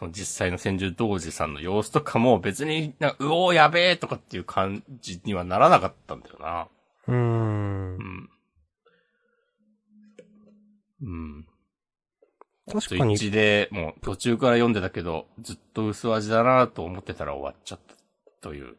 [0.03, 6.67] その実際の千住童子さんの様子とかも別になんか、うおーやべえとかっていう感じにはならなかったんだよな。
[7.07, 7.97] うーんう。
[7.97, 8.29] ん。
[11.01, 11.45] うん。
[12.71, 17.95] 確かにスイッチで、もう途中から読んでたけど、ずっと薄味だなと思ってたら終わっちゃった
[18.41, 18.75] という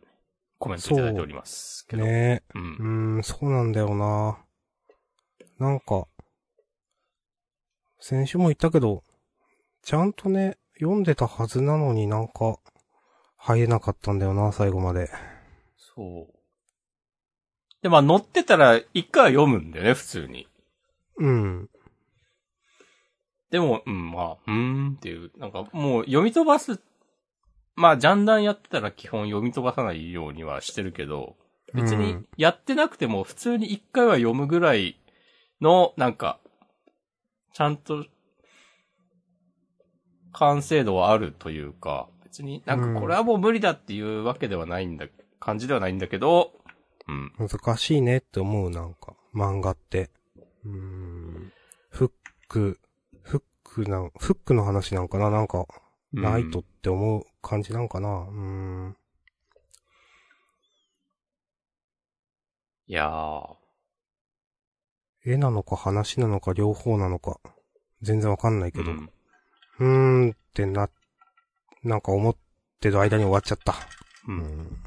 [0.59, 2.05] コメントいただいておりますけど。
[2.05, 2.59] ねう。
[2.59, 4.39] うんーん、そうなんだよな。
[5.59, 6.07] なんか、
[8.01, 9.03] 先週も言ったけど、
[9.83, 12.59] ちゃんとね、読んでたはずなのになんか、
[13.37, 15.11] 入れなかったんだよな、最後まで。
[15.77, 16.35] そう。
[17.83, 20.49] で、まあ乗ってたら一回は読むんだよね、普通に。
[21.19, 21.71] うん。
[23.51, 26.81] でも、うん、まあ、うーんっていう、なんかもう読み飛ばす、
[27.77, 31.37] まあ、ジャンダンやってたら基本読み飛ばさないようにはしてるけど、
[31.73, 34.99] 別にうんやってなくても普通に一回は読むぐらい
[35.61, 36.41] の、なんか、
[37.53, 38.05] ちゃんと、
[40.35, 45.07] 完成度はあるというか、別になんかこれはもう無理だっていうわけではないんだ、
[45.41, 46.53] 感じではないんだけど、
[47.07, 47.33] うん。
[47.39, 50.11] 難しいねって思う、なんか、漫画って。
[50.65, 51.53] うーん。
[51.91, 52.11] フッ
[52.49, 52.81] ク、
[53.23, 55.31] フックな、フックの話なんかな？
[55.31, 55.67] なんか、
[56.13, 58.09] ないとって思う感じなんかな？
[58.09, 58.33] うー
[58.89, 58.97] ん。
[62.87, 63.57] いやー、
[65.27, 67.39] 絵なのか話なのか両方なのか、
[68.03, 68.91] 全然わかんないけど。
[68.91, 69.11] うん
[69.81, 69.87] うー
[70.29, 70.89] んってな、
[71.83, 72.37] なんか思っ
[72.81, 73.75] てる間に終わっちゃった。
[74.29, 74.33] う。
[74.33, 74.85] うんん。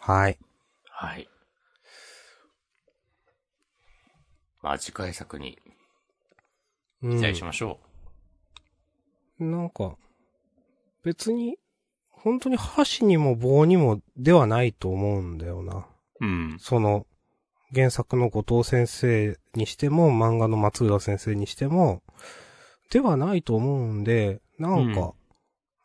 [0.00, 0.38] はい。
[0.90, 1.28] はい。
[4.62, 5.58] まあ、次回作に
[7.02, 7.78] うん期待しましょ
[9.38, 9.96] なんか、
[11.04, 11.58] 別に、
[12.10, 15.86] 本当に箸にも棒にもではないと思うんだよな。
[16.20, 16.26] う。
[16.26, 16.58] うん。
[16.58, 17.06] その、
[17.74, 22.02] 原作の後藤先生にしても、漫画の松浦先生にしても、
[22.90, 25.12] ではないと思うんで、なんか、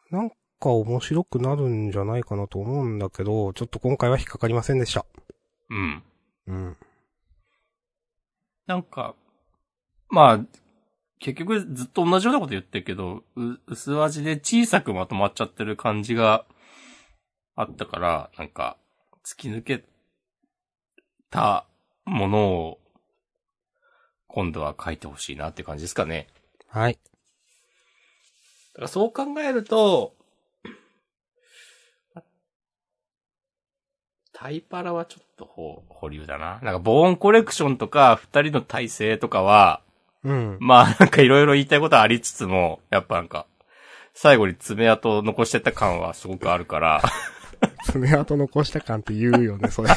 [0.09, 5.05] なんか面白くなるんじゃないかなと思うんだけど、ちょっと今回は引っかかりませんでした。
[5.69, 6.03] うん。
[6.47, 6.77] うん。
[8.65, 9.15] なんか、
[10.09, 10.39] まあ、
[11.19, 16.45] 結局ずっと同じようなこと言ってるけど、う薄味で小さくまとまっちゃってる感じが
[17.55, 18.77] あったから、なんか、
[19.25, 19.83] 突き抜け
[21.29, 21.65] た
[22.05, 22.79] ものを、
[24.27, 26.27] 今度は書いてほしいなって感じですかね。
[26.67, 26.93] はい。
[26.93, 26.99] だ
[28.77, 30.15] からそう考えると、
[34.33, 36.59] タイパラはちょっと保保留だな。
[36.63, 39.81] なんか、ボーンコレクションとか、二人の体制とかは、
[40.23, 40.57] うん。
[40.59, 43.45] まあなんかいろいろ言いたいことはありつつも、やっぱなんか、
[44.13, 47.01] 最後に爪痕を残してった感はすごくあるから、
[47.85, 49.89] 爪痕残した感って言うよね、それ。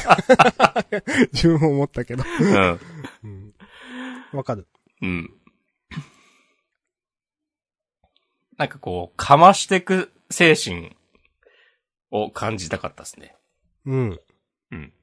[1.33, 2.23] 自分も思ったけど。
[2.23, 3.17] う。。。。。。。。。。。。。。。。。。。。。。。
[3.23, 3.53] うん。
[4.33, 4.67] わかる。
[5.01, 5.23] うん。
[5.23, 5.31] かる。
[5.33, 5.37] うん。
[8.57, 10.95] なんかこう、かましてく精神
[12.09, 13.35] を感じたかったですね。
[13.85, 14.19] うん。
[14.71, 14.93] うん。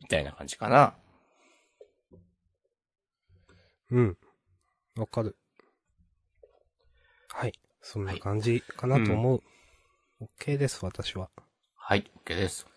[0.00, 0.94] みたいな感じかな。
[3.90, 4.16] うん。
[4.96, 5.36] わかる。
[7.28, 7.52] はい。
[7.80, 9.42] そんな感じかなと思う。
[10.22, 11.30] OK です、私は。
[11.74, 12.68] はい、OK です。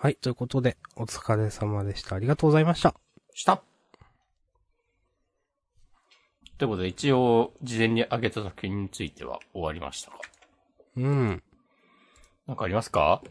[0.00, 0.16] はい。
[0.16, 2.16] ということで、お疲れ様でした。
[2.16, 2.94] ありがとうございました。
[3.34, 3.62] した
[6.56, 10.18] ということで、一応、事前に挙げた作品については終わりましたか？
[10.96, 11.42] うん。
[12.46, 13.22] なんかありますか？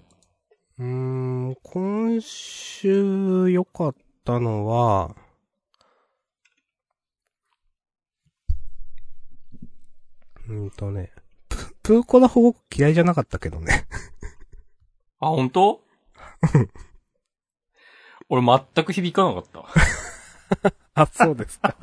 [0.77, 5.15] うーん、今週良かったのは、
[10.47, 11.11] うーんとね、
[11.87, 13.87] プ、プーコラ保護区嫌いじゃなかったけどね。
[15.19, 15.81] あ、本当？
[18.29, 20.73] 俺全く響かなかった。
[21.01, 21.75] あ、そうですか。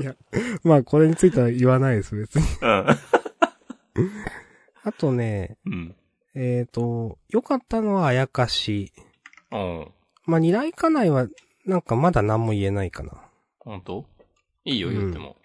[0.00, 0.16] いや、
[0.64, 2.42] まあこれについては言わないです、別に。
[4.84, 5.94] あとね、うん。
[6.34, 8.92] えっ、と、良かったのはあやかし。
[9.52, 9.92] うん。
[10.26, 11.28] まあ二来家内は、
[11.64, 13.12] なんかまだ何も言えないかな。
[13.60, 14.04] 本当？
[14.64, 15.36] いいよ、言っても。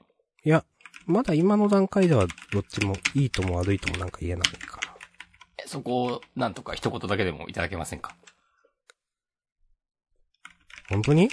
[1.08, 4.94] まだ今の段階ではどっちもいいとも悪いともなんか言えないかな。
[5.64, 8.16] えそこを、なんとか一言だけでもいただけませんか？
[10.90, 11.24] 本当に？
[11.28, 11.30] い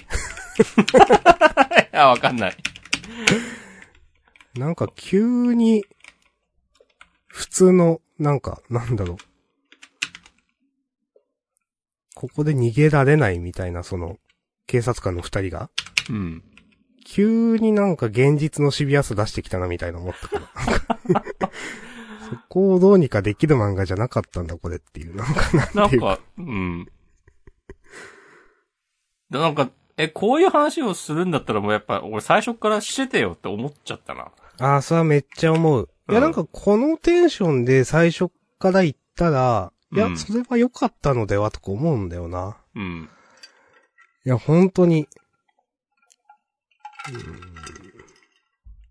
[1.92, 2.56] や、わかんない。
[4.54, 5.84] なんか急に、
[7.26, 9.16] 普通の、なんか、なんだろう。
[12.14, 14.18] ここで逃げられないみたいな、その、
[14.68, 15.68] 警察官の二人が、
[16.08, 16.44] うん。
[17.04, 21.22] 急になんか現実のシビアさ出してきたなみたいな思ったから。
[22.30, 25.14] そこをどうにかできる漫画じゃなかったんだ、これっていう。
[25.14, 26.06] なんかなんていうか。
[26.06, 26.88] なんか、うん。
[29.30, 34.32] でなんか、え、こういう話をするんだったらもうやっぱ、俺最初からしててよって思っちゃったな。
[34.58, 35.88] ああ、それはめっちゃ思う。
[36.08, 42.56] いや、うんなんかこのテンションで最初から言ったら、いやう、んそれは良かったのではとか思うんだよな。
[42.74, 43.08] うん。
[44.24, 45.08] いや、本当に。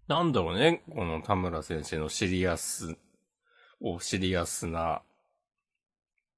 [0.07, 2.95] なんだろうね、この田村先生のシリアス
[3.81, 5.01] をシリアスな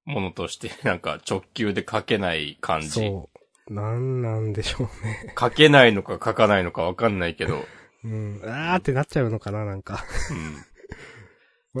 [0.04, 2.88] ものとして、 なんか直球で書けない感じ。
[2.90, 3.30] そ
[3.68, 3.72] う。
[3.72, 5.34] なんなんでしょうね。
[5.38, 7.64] 書けないのか書かないのかわかんないけど。
[8.04, 8.40] うん。
[8.44, 10.04] あーってなっちゃうのかな、なんか。
[10.30, 10.34] う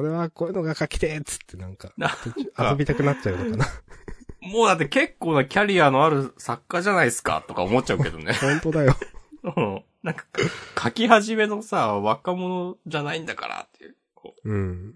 [0.00, 2.10] 俺はこういうのが書きてーっつってなんか、な
[2.58, 3.66] 遊びたくなっちゃうのかな。
[4.40, 8.32] もうだって結構なキャリアのある作家じゃないですかとか思っちゃうけどね。
[8.40, 8.94] 本当だよ。
[9.54, 10.24] うんなんか、
[10.80, 13.96] 書き始めのさ、若者じゃないんだからっていう。
[14.14, 14.94] こううん。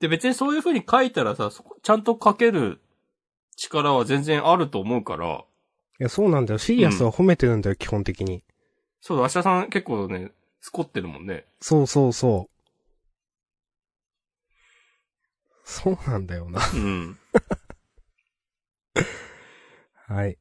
[0.00, 2.80] で、別にそういう風に書いたらさ、そこちゃんと書ける
[3.56, 5.44] 力は全然あると思うから、
[6.00, 6.58] いや、そうなんだよ。
[6.58, 8.42] シリアスは褒めてるんだよ、基本的に。
[9.00, 11.44] そうだ、明日さん結構ね、スコってるもんね。
[11.60, 12.52] そうそうそう。
[15.64, 16.60] そうなんだよな。
[16.74, 17.18] うん。
[19.94, 20.38] はい。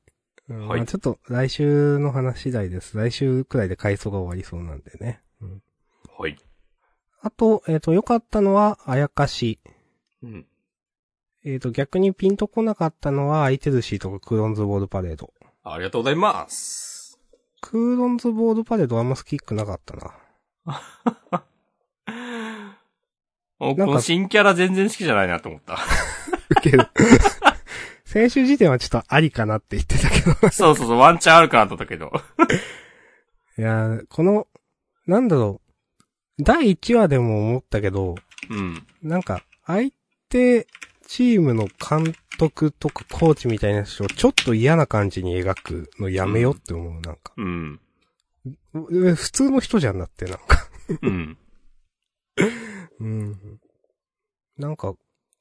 [0.52, 2.98] うんはいまあちょっと来週の話次第です。
[2.98, 5.22] 来週くらいで回想が終わりそうなんでね。
[5.42, 5.62] うん、
[6.20, 6.36] はい。
[7.22, 9.60] あと、えっ、と、良かったのは、あやかし。
[10.24, 10.46] うん。
[11.46, 15.32] えっ、と、逆にピンとこなかったのは、アイテルシーとかクーロンズボールパレード。
[15.64, 17.20] ありがとうございます。
[17.62, 20.14] クーロンズボールパレードあんま好きくなかったな。
[23.60, 25.78] おこなんかの新キャラ全然好きじゃないなと思った。
[26.50, 26.88] ウケる。
[28.12, 30.50] 先週時点はちょっとありかなって言ってたけど。
[30.52, 32.12] そうそうそう、ワンチャンあるかなと思ったけど。
[33.58, 34.48] いやー、この、
[35.08, 35.62] なんだろ
[36.38, 36.44] う。
[36.44, 38.16] 第1話でも思ったけど、
[38.50, 38.86] うん。
[39.02, 39.94] なんか、相
[40.28, 40.68] 手
[41.08, 47.32] チームの監督とかコーチみたいな人をちょっと嫌な感じに描くのやめよって思う、なんか。
[47.38, 47.80] うん。
[48.74, 50.70] う普通の人じゃんなって、なんか。
[51.02, 51.38] うん。
[53.00, 53.60] うん。
[54.58, 54.96] なんか、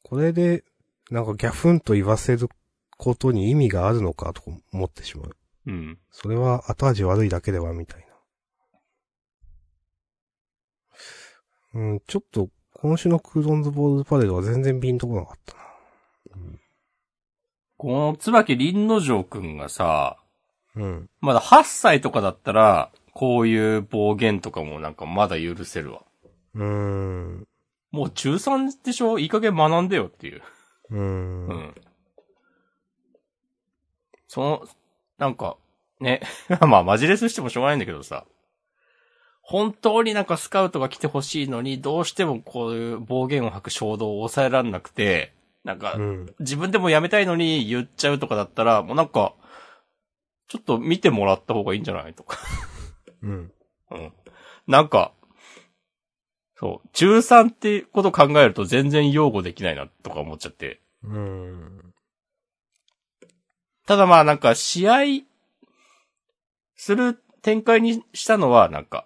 [0.05, 0.63] これで、
[1.11, 2.49] なんかギャフンと言わせる
[3.01, 5.37] ことに意味があるのかとか思ってしまう。
[5.67, 5.99] うん。
[6.11, 8.07] それは後味悪いだけではみたい
[11.75, 11.81] な。
[11.81, 15.61] うん、ちょっと、今週のクーロンズボールパレードは全然ピンとこなかったな。
[17.79, 20.19] この椿林之丞くんがさ、
[20.77, 21.09] うん。
[21.21, 26.03] まだ8歳とかだったら、こういう暴言とかもなんかまだ許せるわ。
[26.55, 27.49] うーん。
[27.93, 29.19] もう中3でしょ？
[29.19, 30.43] いい加減学んでよっていう。
[30.91, 30.99] うー。
[30.99, 31.75] うんん。
[34.31, 34.69] その、
[35.19, 35.57] なんか、
[35.99, 36.21] ね、
[36.69, 38.27] まあマジレスしてもしょうがないんだけどさ、
[39.43, 45.33] 本当になんかスカウトが来てほしいのに、どうしてもこういう暴言を吐く衝動を抑えられなくて、
[45.65, 46.35] なんかう、ん。
[46.39, 49.35] 自分でもやめたいのに言っちゃうとかだったら、もうなんか、
[50.47, 52.15] ちょっと見てもらった方がいいんじゃない？
[52.15, 52.39] とか。
[53.23, 53.53] うん。
[53.91, 54.13] うん。
[54.69, 55.13] なんか、
[56.55, 60.81] そう、中3ってこと考えると全然擁護できないなとか思っちゃって。
[61.03, 61.95] うん。
[63.91, 65.25] ただまあなんか試合
[66.77, 69.05] する展開にしたのはなんか、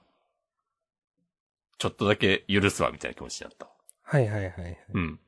[1.78, 3.66] ちょっとだけ許すわみたいな気持ちになった。
[4.02, 4.78] はいはいはい。
[4.92, 5.20] うん。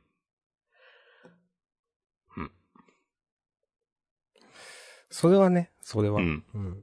[5.08, 6.20] それはね、それは。
[6.20, 6.44] うん。
[6.52, 6.82] うん。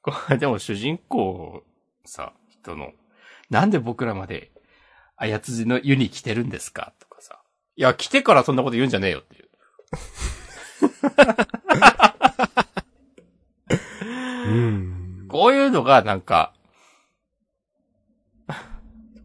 [0.00, 1.62] これでも主人公
[2.06, 2.92] さ、人の、
[3.50, 4.50] なんで僕らまで、
[5.16, 7.42] あやつじの湯に来てるんですかとかさ。
[7.76, 9.48] いや、来てからそんなこと言うんじゃねえよっていう。
[14.46, 15.26] うん。
[15.28, 16.52] こういうのがなんか、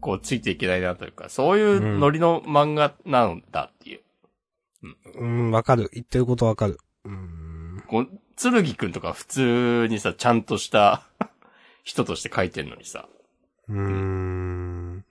[0.00, 4.00] こうついていけないなというか、そういうノリの漫画なんだっていう。
[5.16, 5.88] うん、わかる。
[5.94, 6.78] 言ってることわかる。
[7.04, 7.82] うん。
[7.88, 11.06] こう、つるぎくんとか普通にさ、ちゃんとした
[11.84, 13.08] 人として書いてんのにさ、
[13.68, 15.04] うーん。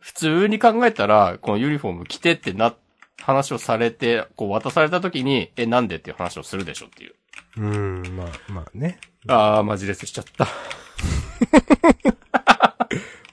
[0.00, 2.74] 普通に考えたら、このユニフォーム着てってな、
[3.22, 7.14] 話をされて、こう渡された時に、え、なんでっていう話をするでしょっていう。
[7.56, 8.98] うん、まあ、まあね。
[9.28, 10.46] あー、マジレスしちゃった。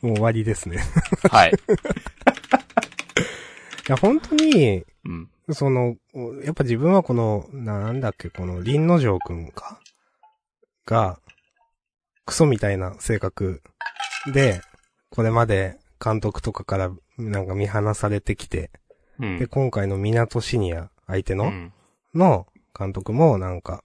[0.02, 0.84] もう終わりですね。
[1.30, 1.52] はい。
[1.52, 1.54] い
[3.88, 5.30] や、本当に、うん。
[5.52, 5.96] その、
[6.44, 9.80] やっぱ自分はこの、なんだっけ、この、林之丞くんか？
[10.86, 11.20] が、
[12.26, 13.64] クソみたいな性格
[14.32, 14.62] で、
[15.10, 18.70] これまで監督とかからなんか見放されてきて、
[19.20, 19.40] うん。
[19.40, 21.74] で、今回の港シニア相手の、うん。
[22.16, 22.48] の
[22.78, 23.84] 監督もなんか、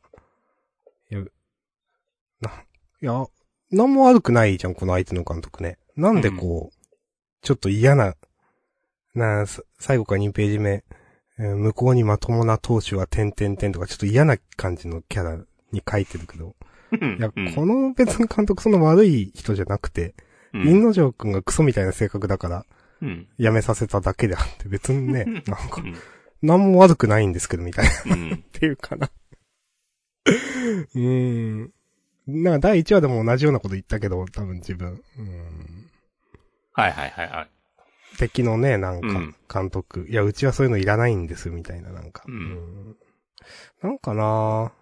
[1.11, 1.20] いや、
[2.41, 2.51] な、
[3.03, 3.26] いや、
[3.70, 5.78] なんも悪くないじゃん、この相手の監督ね。
[5.97, 6.97] なんでこう、
[7.43, 8.14] ちょっと嫌な、
[9.14, 10.85] な、さ最後から2ページ目、
[11.39, 16.55] えー向こうにまともな投手は点々点とかちょっと嫌な感じのキャラに書いてるけど、
[16.93, 20.14] いや、うんこの別の監督そんな悪い人じゃなくて、
[20.53, 22.64] うん林之丞くんがクソみたいな性格だから、うん。
[23.38, 25.94] 辞めさせただけであって、別にね、なんか、うん
[26.44, 28.14] なんも悪くないんですけど、みたいな。
[28.14, 28.32] うん。
[28.34, 29.11] っていうかな。
[30.26, 31.72] うーん。
[32.26, 35.02] なんか第1話でも同じようなこと言ったけど、多分自分。
[35.18, 35.90] うん。
[36.74, 37.50] はいはいはいはい。
[38.18, 40.07] 敵のね、なんかうん、監督。
[40.11, 42.24] いや、うちはそういうのいらないんです、みたいな、なんか。
[42.28, 42.96] うんん
[43.82, 44.72] なんかな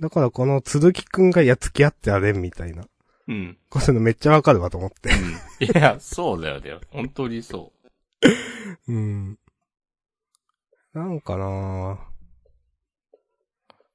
[0.00, 2.84] だからこの鈴木くんがいや付き合ってやれんみたいな。
[3.30, 3.58] うん。
[3.68, 5.10] こういうのめっちゃわかるわと思って。
[5.10, 5.66] うん。
[5.66, 6.78] いや、そうだよね。
[6.90, 7.72] 本当にそ
[8.88, 9.38] うん。
[10.92, 12.00] なんかな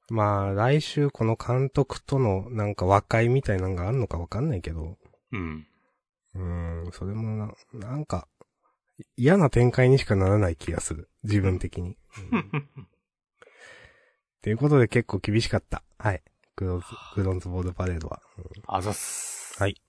[0.08, 4.96] まあ、来週この監督とのなんか和解みたいなのがあるのかわかんないけど。
[5.32, 5.36] う。
[5.36, 5.66] うん。
[6.34, 8.28] うーん、それもな、なんか、
[9.16, 11.10] 嫌な展開にしかならない気がする。
[11.24, 11.98] 自分的に。
[12.32, 12.40] うん
[14.38, 15.82] っていうことで結構厳しかった。
[15.98, 16.22] はい。
[16.56, 18.20] クローズ、クローンズボールパレードは。
[18.38, 19.54] うんあざっす。
[19.60, 19.80] はい。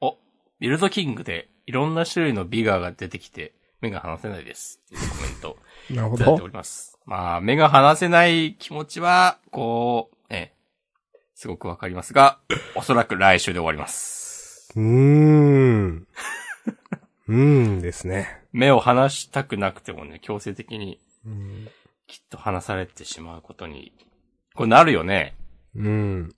[0.00, 0.16] お、
[0.60, 4.80] ビルドキングでいろんな種類のビガーが出てきて、目が離せないです。
[4.90, 5.58] コメント
[5.90, 6.48] なるほどいただいてお。
[6.48, 6.98] ります。
[7.04, 10.54] まあ、目が離せない気持ちは、こう、ええ、
[11.34, 12.38] すごくわかりますが、
[12.76, 14.72] おそらく来週で終わります。
[14.76, 16.06] うーん。
[17.26, 18.42] うーんですね。
[18.52, 21.68] 目を離したくなくてもね、強制的にうん。
[22.06, 23.92] きっと離されてしまうことに、
[24.54, 25.34] これなるよね。
[25.78, 26.34] うん。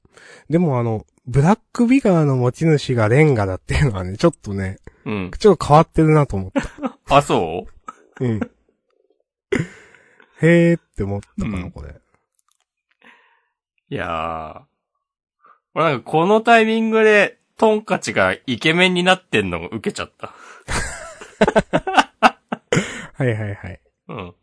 [0.49, 5.30] でもあの、ブラックビガーの持ち主がレンガだっていうのはね、ちょっとね、うん。
[5.38, 6.99] ちょっと変わってるなと思った。
[7.16, 7.66] あ、そ
[8.20, 8.24] う？
[8.24, 8.41] うん。
[10.43, 11.95] へーって思ったかな、うんこれ。
[13.88, 14.62] いやー。
[15.74, 20.34] 俺なんかこのタイミングで、トンカチがイケメンになってんのが受けちゃった。
[23.14, 23.80] はいはいはい。
[24.09, 24.34] うん。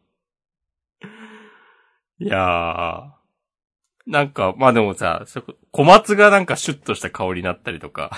[2.20, 3.17] いやー。
[4.08, 8.12] なんか、まあでもさ、そこ小松がなんかシュッとした香りになったりとか、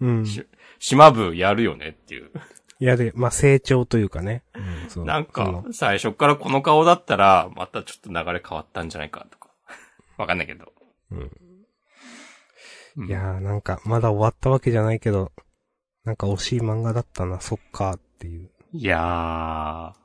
[0.00, 0.26] うん。
[0.26, 0.44] し
[0.78, 2.30] 島部やるよねっていう。
[2.80, 4.42] いやで、まあ、成長というかね。
[4.96, 9.50] うん、なんか最初からこの顔だったら、またちょっと流れ変わったんじゃないかとか。
[10.16, 10.72] わかんないけど。
[11.12, 11.30] うん
[12.96, 13.06] うん。
[13.06, 15.30] いやーなんか、まだ終わったわけじゃないけど、
[16.04, 18.50] なんか惜しい漫画だったな、そっかーっていう。
[18.72, 19.99] いやー。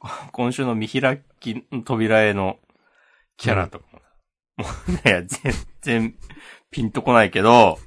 [0.32, 2.58] 今週の見開きの扉への
[3.36, 3.86] キャラとか
[4.56, 6.18] も、もうね、全然
[6.70, 7.78] ピンとこないけど、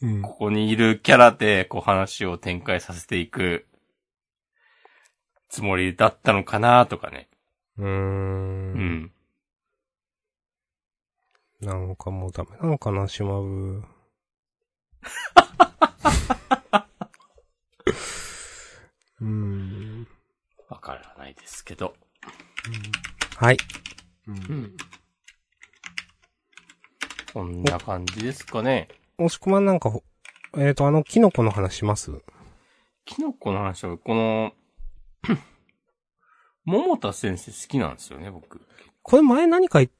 [0.00, 0.22] うん。
[0.22, 3.66] ここにいるキャラでこう話を展開させていく
[5.48, 7.28] つもりだったのかなとかね。
[7.78, 7.86] うー。
[7.86, 9.12] うんん。
[11.60, 13.40] なんかもうダメなのかな、しま
[19.20, 19.24] う。
[19.24, 19.67] ん。
[20.68, 21.94] わからないですけど。
[23.36, 23.56] はい。
[24.26, 24.76] うん。
[27.32, 28.88] こんな感じですかね。
[29.18, 30.02] 押し込まんなんかほ、
[30.56, 32.10] えっ、と、あの、キノコの話します？
[33.04, 34.52] キノコの話は、この、
[36.64, 38.60] 桃田先生好きなんですよね、僕。
[39.02, 39.90] これ前何かい、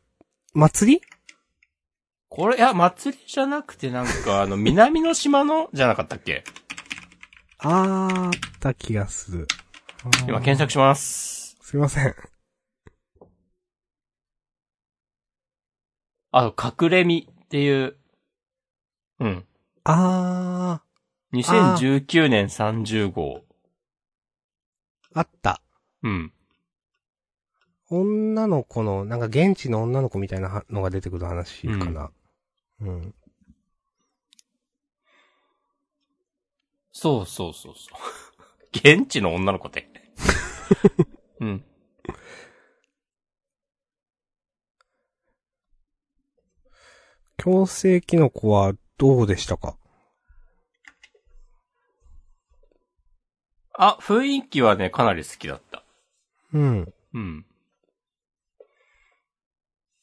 [0.52, 1.02] 祭り？
[2.28, 6.44] これ、いや、祭りじゃなくてなんか、あの、南の島の、じゃなかったっけ？
[7.58, 9.48] あーあった気がする。
[10.04, 11.56] 今検索します。
[11.60, 12.14] すいません。
[16.30, 17.96] あと、隠れみっていう、
[19.18, 19.44] うん。
[19.84, 20.82] あ
[21.32, 23.38] 2019年30号。
[23.38, 23.40] ー、
[25.14, 25.60] あった。
[26.02, 26.32] うん。
[27.90, 32.10] 女の子の、なんか現地の女の子みたいなのが出てくる話かな。
[32.80, 33.14] うん。
[36.92, 37.98] そうそうそうそう。
[38.74, 39.87] 現地の女の子って。
[41.40, 41.64] うん。
[47.36, 49.76] 強制キノコはどうでしたか？
[53.74, 55.84] あ、雰囲気はね、かなり好きだった。
[56.52, 56.92] うん。
[57.14, 57.46] うん。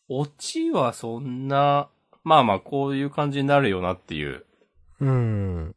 [0.08, 1.90] オチはそんな、
[2.24, 4.46] まあまあこういう感じになるよなっていう。
[5.02, 5.76] うん。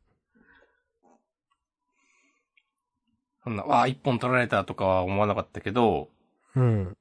[3.48, 6.10] そんな、わあ、一本取られたとかは思わなかったけど、
[6.54, 6.96] うん。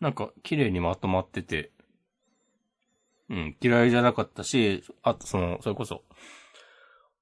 [0.00, 1.70] なんか綺麗にまとまってて、
[3.30, 6.02] うん、嫌いじゃなかったし、あとその、それこそ、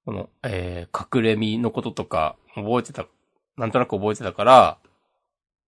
[0.06, 3.06] この、えー、隠れ身のこととか覚えてた、
[3.58, 4.78] なんとなく覚えてたから、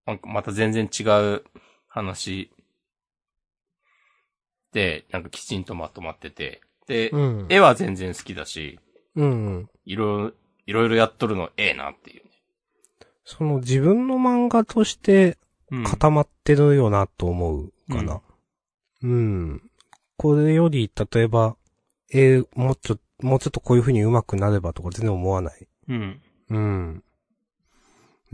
[0.07, 1.43] なんかまた全然違う
[1.87, 2.49] 話
[4.73, 7.45] で、なんかきちんとまとまってて、で、うん。
[7.47, 8.79] 絵は全然好きだし、
[9.15, 9.69] うん。
[9.85, 10.33] いろいろ、
[10.69, 12.29] いろいろやっとるのええなっていうね。
[13.25, 15.39] その自分の漫画として
[15.71, 15.83] うん。
[15.83, 18.21] 固まってるよなと思うかな。
[19.03, 19.61] うん。
[20.17, 21.55] これより、例えば、
[22.11, 25.67] えーもうちょ、もうちょっとこういう風に上手くなればとか全然思わない。
[25.87, 26.21] うん。
[26.49, 27.03] うん。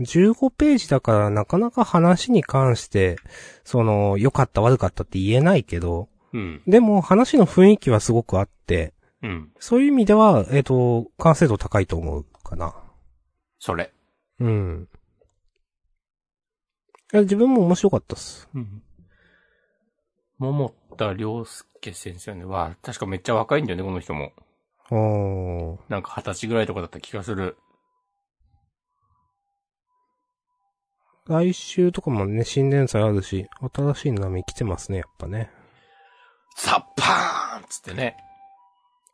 [0.00, 3.16] 15ページだからなかなか話に関して、
[3.64, 6.62] その、良かった悪かったって言えないけど、うん。
[6.66, 8.92] でも話の雰囲気はすごくあって、
[9.26, 9.52] うん。
[9.58, 12.74] そういう意味では、えっ、と、完成度高いと思うかな。
[13.58, 13.92] それ。
[14.38, 14.88] うん。
[17.12, 18.48] いや自分も面白かったっす。
[18.54, 18.82] うん。
[20.38, 22.44] 桃田良介先生ね。
[22.44, 24.32] わ確かめっちゃ若いんだよね、この人も。
[24.90, 25.78] おー。
[25.88, 27.56] なんか二十歳ぐらいとかだった気がする。
[31.26, 35.50] 来週とかもね、新連載あるし、新しい波来てますね、やっぱね。
[36.56, 38.16] ザッパーンつってね。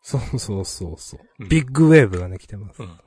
[0.03, 1.21] そうそうそうそう。
[1.41, 2.83] うんビッグウェーブがね、来てます。
[2.83, 2.99] うん。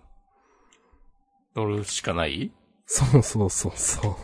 [1.55, 2.51] 乗るしかない？
[2.85, 4.15] そうそうそうそう。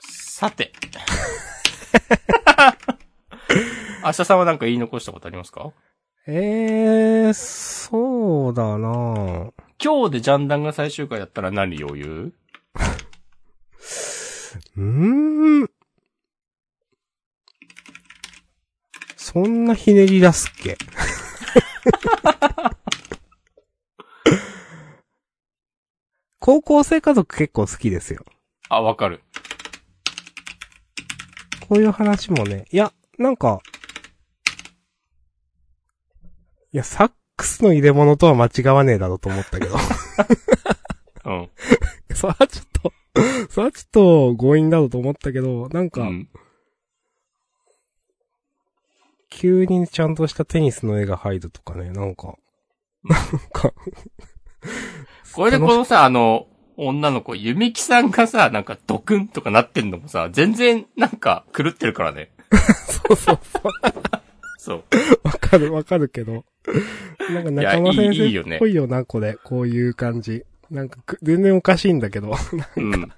[0.00, 0.72] さて。
[4.04, 5.72] 明日さんはなんか言い残したことありますか？
[6.26, 12.34] えー、そうだな今日でジャンダンが最終回だったら何を言う？
[14.76, 15.70] うーん。
[19.34, 20.78] そんなひねり出すっけ？
[26.38, 28.24] 高校生家族結構好きですよ。
[28.68, 29.22] あ、わかる。
[31.68, 33.60] こういう話もね、いや、なんか、
[36.72, 39.76] いや、サックスの入れ物とは間違わねえだろうと思ったけど。
[41.24, 41.48] うん。
[42.14, 42.92] それはちょっと、
[43.50, 46.28] それはちょっと強引だろうと思ったけど、なんか、うん。
[49.34, 52.36] 急にちゃんとしたテニスの絵が入るとかね、なんか、
[53.02, 53.22] なん
[53.52, 53.72] か、
[55.34, 62.30] これでこのさ、あの、女の子、ゆみきさんがさ、なんかドクンとかなってんのもさ、全然なんか狂ってるからね。
[63.08, 63.72] そうそうそう、
[64.58, 64.84] そう。
[65.24, 66.44] わかるわかるけど、
[67.30, 70.44] なんか中間先いやいいいいよね生っぽいよな、これ、こういう感じ。
[70.70, 72.34] なんかく、全然おかしいんだけど、
[72.76, 73.12] うん。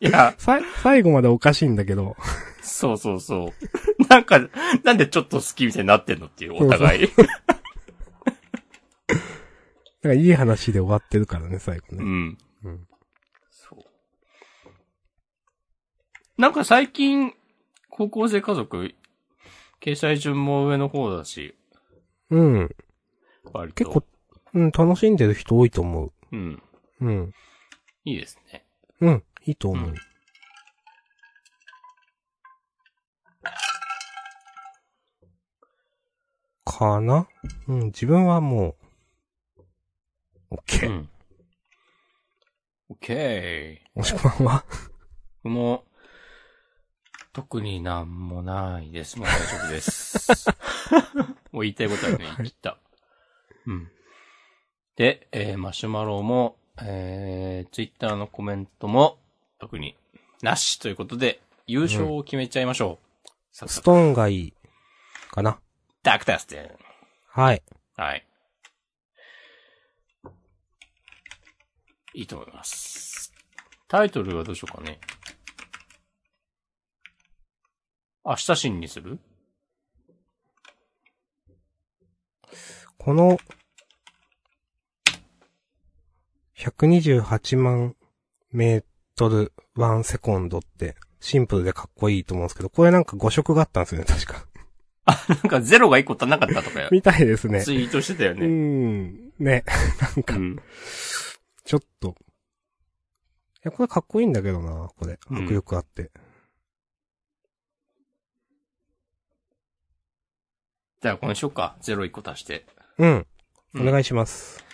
[0.00, 2.14] いや、さ、最後までおかしいんだけど、
[2.62, 3.52] そうそうそ
[3.93, 3.93] う。
[4.14, 4.38] なんか、
[4.84, 7.08] なんでちょっと好きみたいになってんのっていう、お互い。
[10.02, 12.04] なんかいい話で終わってるからね、最後ね。
[12.04, 12.38] うん。
[12.62, 12.86] うん。
[13.50, 13.80] そう。
[16.38, 17.34] なんか最近、
[17.90, 18.94] 高校生家族、
[19.80, 21.56] 掲載順も上の方だし、
[22.30, 22.76] うん。
[23.52, 23.84] 割と。
[23.84, 24.06] 結構、
[24.52, 26.12] うん、楽しんでる人多いと思う。
[26.30, 26.62] うん。
[27.00, 27.34] うん。
[28.04, 28.64] いいですね。
[29.00, 29.88] うん、いいと思う。
[29.90, 29.94] うん
[36.64, 37.28] かな？
[37.68, 38.76] うん、自分はも
[39.58, 39.64] う、
[40.50, 40.88] オッケー。
[40.88, 41.08] うん。
[42.90, 43.98] オッケー。
[43.98, 44.64] もしくは、
[45.42, 45.84] この、
[47.32, 49.18] 特になんもないです。
[49.18, 50.48] もう大丈夫です。
[51.50, 52.78] もう言いたいことはね、言った。
[53.66, 53.90] うん。
[54.96, 59.18] で、えー、マシュマロも、えー、ツイッターのコメントも、
[59.58, 59.96] 特に
[60.42, 63.28] なしということで、優勝を決めちゃいましょう。
[63.50, 64.54] さっさとストーンがいい。
[65.30, 65.58] かな。
[66.04, 66.70] ダークタステン。
[67.26, 67.62] はい。
[67.96, 68.26] はい。
[72.12, 73.32] いいと思います。
[73.88, 75.00] タイトルはどうしようかね。
[78.22, 79.18] 明日新にする？
[82.98, 83.38] この、
[86.58, 87.96] 128万
[88.52, 88.84] メー
[89.16, 94.46] トルワンセコンドって、シンプルでかっこいいと思うんですけど、これなんか5色があったんですよね、確か。
[95.06, 97.62] なんかゼロが一個足んなかったとかみたいですね。
[97.62, 98.46] ツイートしてたようね。
[98.46, 99.32] ん。
[99.38, 99.64] ね。
[100.16, 100.58] なんかう、ん。
[101.64, 102.14] ちょっと。
[102.18, 105.18] いや、これかっこいいんだけどな、これ。
[105.30, 106.10] うん迫力あって。
[111.02, 111.76] じゃあこれにしようか。
[111.82, 112.64] ゼロ一個足して。
[112.98, 113.26] うん。
[113.76, 114.64] おうん願いします。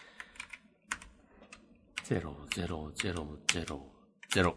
[2.05, 3.87] ゼロ、ゼロ、ゼロ、ゼロ、
[4.31, 4.57] ゼロ。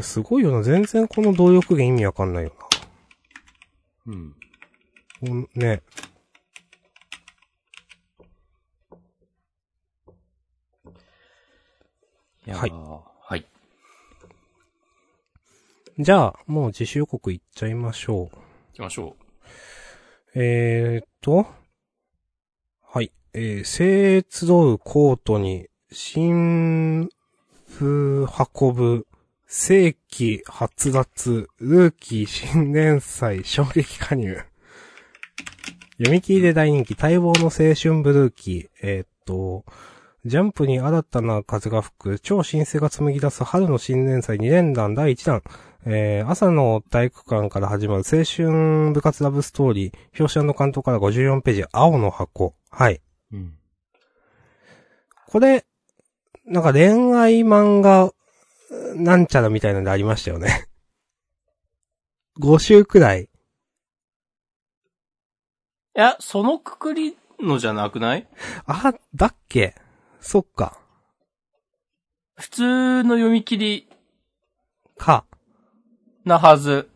[0.00, 0.62] すごいよな。
[0.62, 2.52] 全然この動力源意味わかんないよ
[4.06, 4.34] うん。
[5.22, 5.28] な。
[5.28, 5.82] ほんね。
[12.46, 12.70] いやーはい
[13.26, 13.46] はい。
[15.98, 18.26] じゃあ、もう自主予告いっちゃいましょう。
[18.26, 18.30] 行
[18.74, 19.16] きましょ
[20.34, 21.46] えーっと。
[22.82, 23.12] はい。
[23.32, 27.08] えー、聖集うコートに、新
[27.70, 29.06] 風運ぶ、
[29.56, 34.42] 世紀発脱、ルーキー新連載衝撃加入。
[35.92, 38.68] 読み切りで大人気、待望の青春ブルーキー。
[38.82, 39.64] えーっと、
[40.24, 45.42] ジャンプに新たな風が吹く、超新星が紡ぎ出す春の新連載2連弾第1弾。
[45.86, 52.56] えー、朝の体育館から始まる青春部活ラブストーリー、表紙の関東から54ページ、青の箱。
[52.70, 53.00] はい。
[53.32, 53.36] う。
[53.36, 53.54] うん。
[55.28, 55.64] これ、
[56.44, 58.12] なんか恋愛漫画、
[58.96, 60.66] なんちゃらみたいなんでありましたよね。
[62.40, 63.24] 5週くらい。
[63.24, 63.28] い
[65.94, 68.28] や、そのくくりのじゃなくない？
[68.66, 69.74] あ、だっけ？
[70.20, 70.78] そっか。
[72.36, 73.88] 普通の読み切り
[74.96, 75.24] か。
[76.24, 76.90] なはず。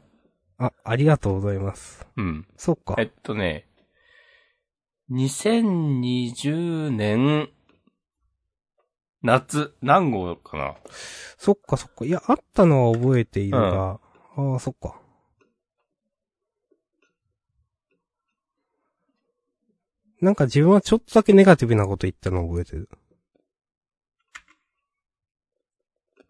[0.59, 2.05] あ、ありがとうございます。
[2.17, 2.49] うん。
[2.57, 3.05] そっかえ。
[3.05, 3.69] っとね、
[5.11, 7.51] 2020年、
[9.23, 10.77] 夏、何号かな？
[11.39, 12.05] そっかそっか。
[12.05, 14.01] いや、あったのは覚えているが、
[14.37, 15.01] ああ、そっか。
[20.21, 22.89] なんか自分はちょっとだけネガティブなこと言ったのを覚えてる。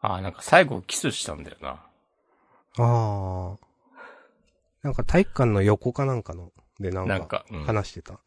[0.01, 1.68] あ、なんか最後キスしたんだよな。
[2.78, 3.59] ああ。
[4.82, 8.20] なんか体育館の横かなんかの、でなんか話してた。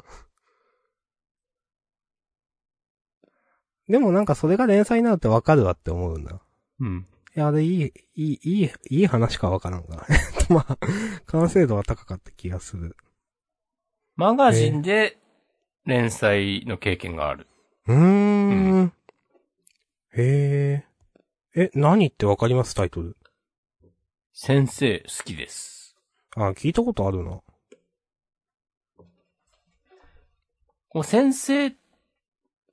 [3.92, 6.42] でもなんかそれが連載になるってわかるわって思うんだ。
[6.80, 7.06] うん。
[7.36, 10.06] いや、あれいい、いい、いい、いい話かわからんが。
[10.10, 10.14] え
[10.44, 10.78] っと、まあ、
[11.26, 12.96] 完成度は高かった気がする。
[14.16, 15.18] マガジンで
[15.86, 17.48] 連載の経験がある。
[17.88, 17.98] うー
[18.84, 18.94] ん。
[20.14, 20.86] へえ。
[21.54, 23.18] え、何ってわかりますタイトル？
[24.32, 25.98] 先生好きです。
[26.38, 27.42] あ、聞いたことあるな。
[30.88, 31.72] この先生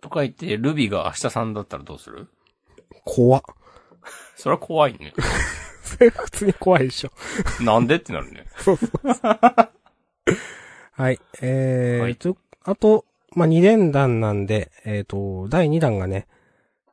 [0.00, 2.28] とか言ってルビが明日さんだったらどうする？
[3.04, 3.42] 怖っ。
[4.36, 5.12] それは怖いね。
[5.82, 7.10] それ普通に怖いでしょ。
[7.64, 8.46] なんでってなるね。
[8.58, 9.38] そうそうそう。
[10.92, 11.20] はい。
[11.40, 16.26] えー、はいと、あと、まあ、2連弾なんで、えっ、と、第2弾がね、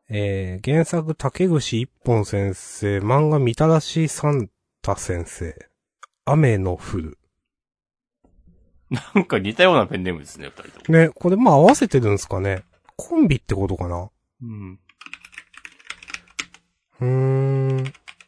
[0.09, 4.49] えー、原作竹串一本先生、漫画みたらしサン
[4.81, 5.55] タ先生、
[6.25, 7.17] 雨の降る。
[8.91, 10.97] なんか似たようなペンネームですね、二人とも。
[10.97, 12.63] ね、これまあ合わせてるんですかね。
[12.97, 14.09] コンビってことかな？
[14.41, 14.79] うん。
[17.01, 17.77] うーん。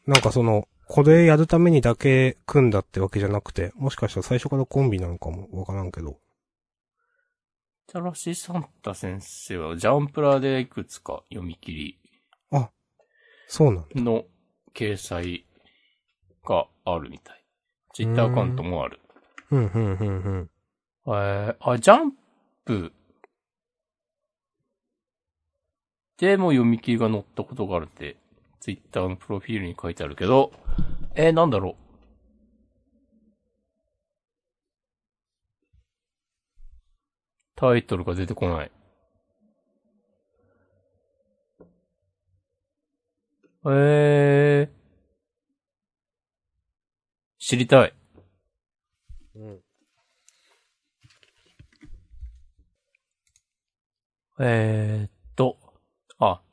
[0.05, 6.20] なんかその、これやるためにだけ組んだってわけじゃなくて、もしかしたら最初からコンビなのかもわからんけど。
[7.88, 11.99] チャラシサンタ先生はジャンプラでいくつか読み切り
[13.49, 14.01] そうなんだ。
[14.01, 14.26] の
[14.74, 15.45] 掲載
[16.45, 17.43] があるみたい。
[17.93, 18.99] ツイッターアカウントもある。
[19.51, 20.49] うん、うん、うん、うん。
[21.07, 22.11] えー、あ、ジャン
[22.65, 22.91] プ
[26.18, 28.18] でも読み切りが載ったことがあるって、
[28.59, 30.51] ツイッターのプロフィールに書いてあるけど、
[31.15, 31.76] えー、なんだろう？
[37.55, 38.72] タイトルが出てこない。
[43.70, 44.72] え
[47.39, 47.93] 知りたい。
[49.36, 49.59] うん。
[54.39, 55.11] えーっ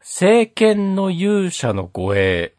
[0.04, 2.54] と、あ、聖剣の勇者の護衛。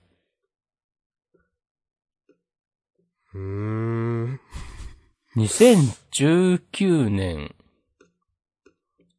[3.33, 4.39] うーん。
[5.35, 7.53] 2019年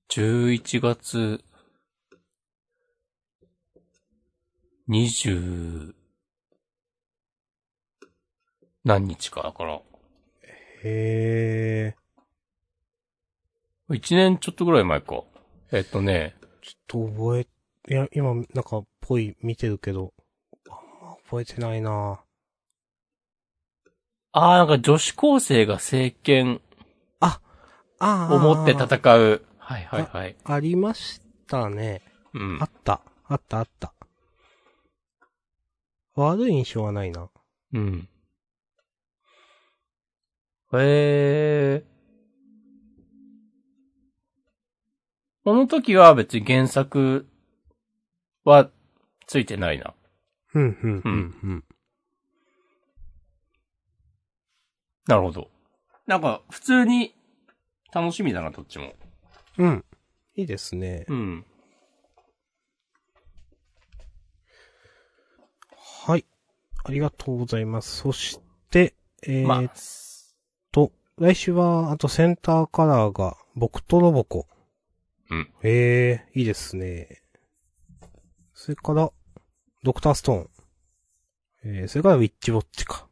[0.09, 1.45] 11月
[4.89, 5.95] 20
[8.85, 9.75] 何日かだから、
[10.85, 11.97] へえ。
[13.91, 15.25] 1年ちょっとぐらい前か。
[15.73, 17.47] えっとね、ちょっと覚え、
[17.89, 20.13] いや、今、なんか、ぽい見てるけど、
[20.69, 22.21] あんま覚えてないな
[24.33, 26.61] あーなんか女子高生が聖剣
[27.21, 27.41] あ
[27.99, 29.43] あを持って戦う。
[29.59, 30.37] はいはいはい。
[30.45, 32.03] ありましたね。
[32.35, 32.67] うんあ。
[32.67, 33.01] った。
[33.29, 33.95] あったあった。
[36.15, 37.31] 悪い印象はないな。
[37.73, 38.09] うん。
[40.75, 41.85] へえ。
[45.45, 47.27] この時は別に原作
[48.47, 48.71] は
[49.27, 49.93] ついてないな。
[50.55, 51.65] うん、うん、うん、うん。
[55.09, 55.51] なるほど。
[56.07, 57.15] なんか、普通に
[57.93, 58.95] 楽しみだな、どっちも。
[59.59, 59.85] うん。
[60.37, 61.07] いいですね。
[61.09, 61.45] うん。
[65.77, 66.25] はい。
[66.85, 67.97] ありがとうございます。
[67.97, 68.41] そし
[68.71, 68.95] て、
[69.25, 69.71] えー、まあっ、
[70.71, 74.47] と、来週は、あとセンターカラーが、僕とロボコ。
[75.31, 75.53] うん。
[75.65, 77.23] ええいいですね。
[78.67, 79.13] それから、
[79.85, 80.51] ドクターストーン。
[81.63, 83.07] えー、それからウィッチウォッチか。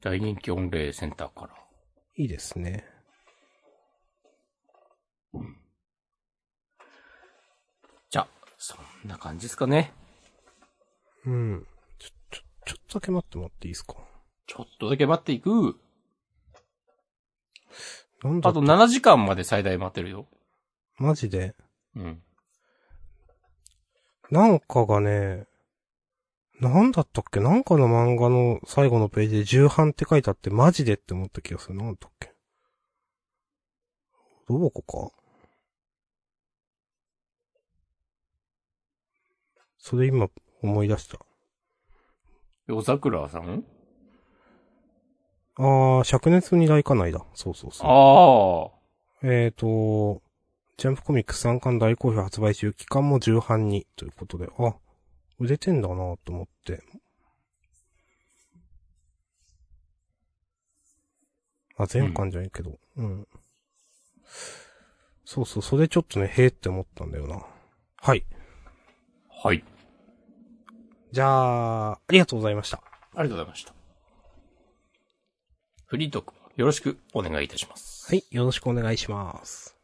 [0.00, 1.54] 大人気御礼センターから。
[2.14, 2.84] いいですね。
[8.08, 9.92] じゃあ、そんな感じですかね。
[11.24, 11.66] うん。
[11.98, 13.96] ちょ、ちょ、ちょっとだけ待ってもらっていいですか？
[14.46, 15.76] ちょっとだけ待っていく。
[18.22, 20.28] なんだあと7時間まで最大待ってるよ。
[20.98, 21.56] マジで？
[21.96, 22.22] うん。
[24.32, 25.44] なんかがね、
[26.58, 27.38] なんだったっけ？
[27.38, 31.74] なんかの漫画の最後のページで重版って書いてあってマジでって思った気がする。
[31.74, 32.32] なんだっけ？
[34.48, 35.14] ロボコか？
[39.76, 40.28] それ今
[40.62, 41.18] 思い出した。
[42.66, 43.64] 夜桜さん？
[45.56, 47.22] あー、灼熱二大家内だ。
[47.34, 47.86] そうそうそう。
[47.86, 49.28] ああ。
[49.28, 50.21] えーと、
[50.82, 54.74] ジャンプコミックス3巻大好評発売中、期間も重版に、ということで、あ、
[55.38, 56.82] 売れてんだなと思って。
[61.76, 63.28] あ、全巻じゃないけど、うん。
[65.24, 67.46] そうそう、それちょっとね、へーって思ったんだよな。
[67.98, 68.24] はい。
[69.30, 69.62] はい。
[71.12, 72.82] じゃあ、ありがとうございました。
[73.14, 73.72] ありがとうございました。
[75.86, 78.08] フリートーク、よろしくお願いいたします。
[78.08, 79.76] はい、よろしくお願いします。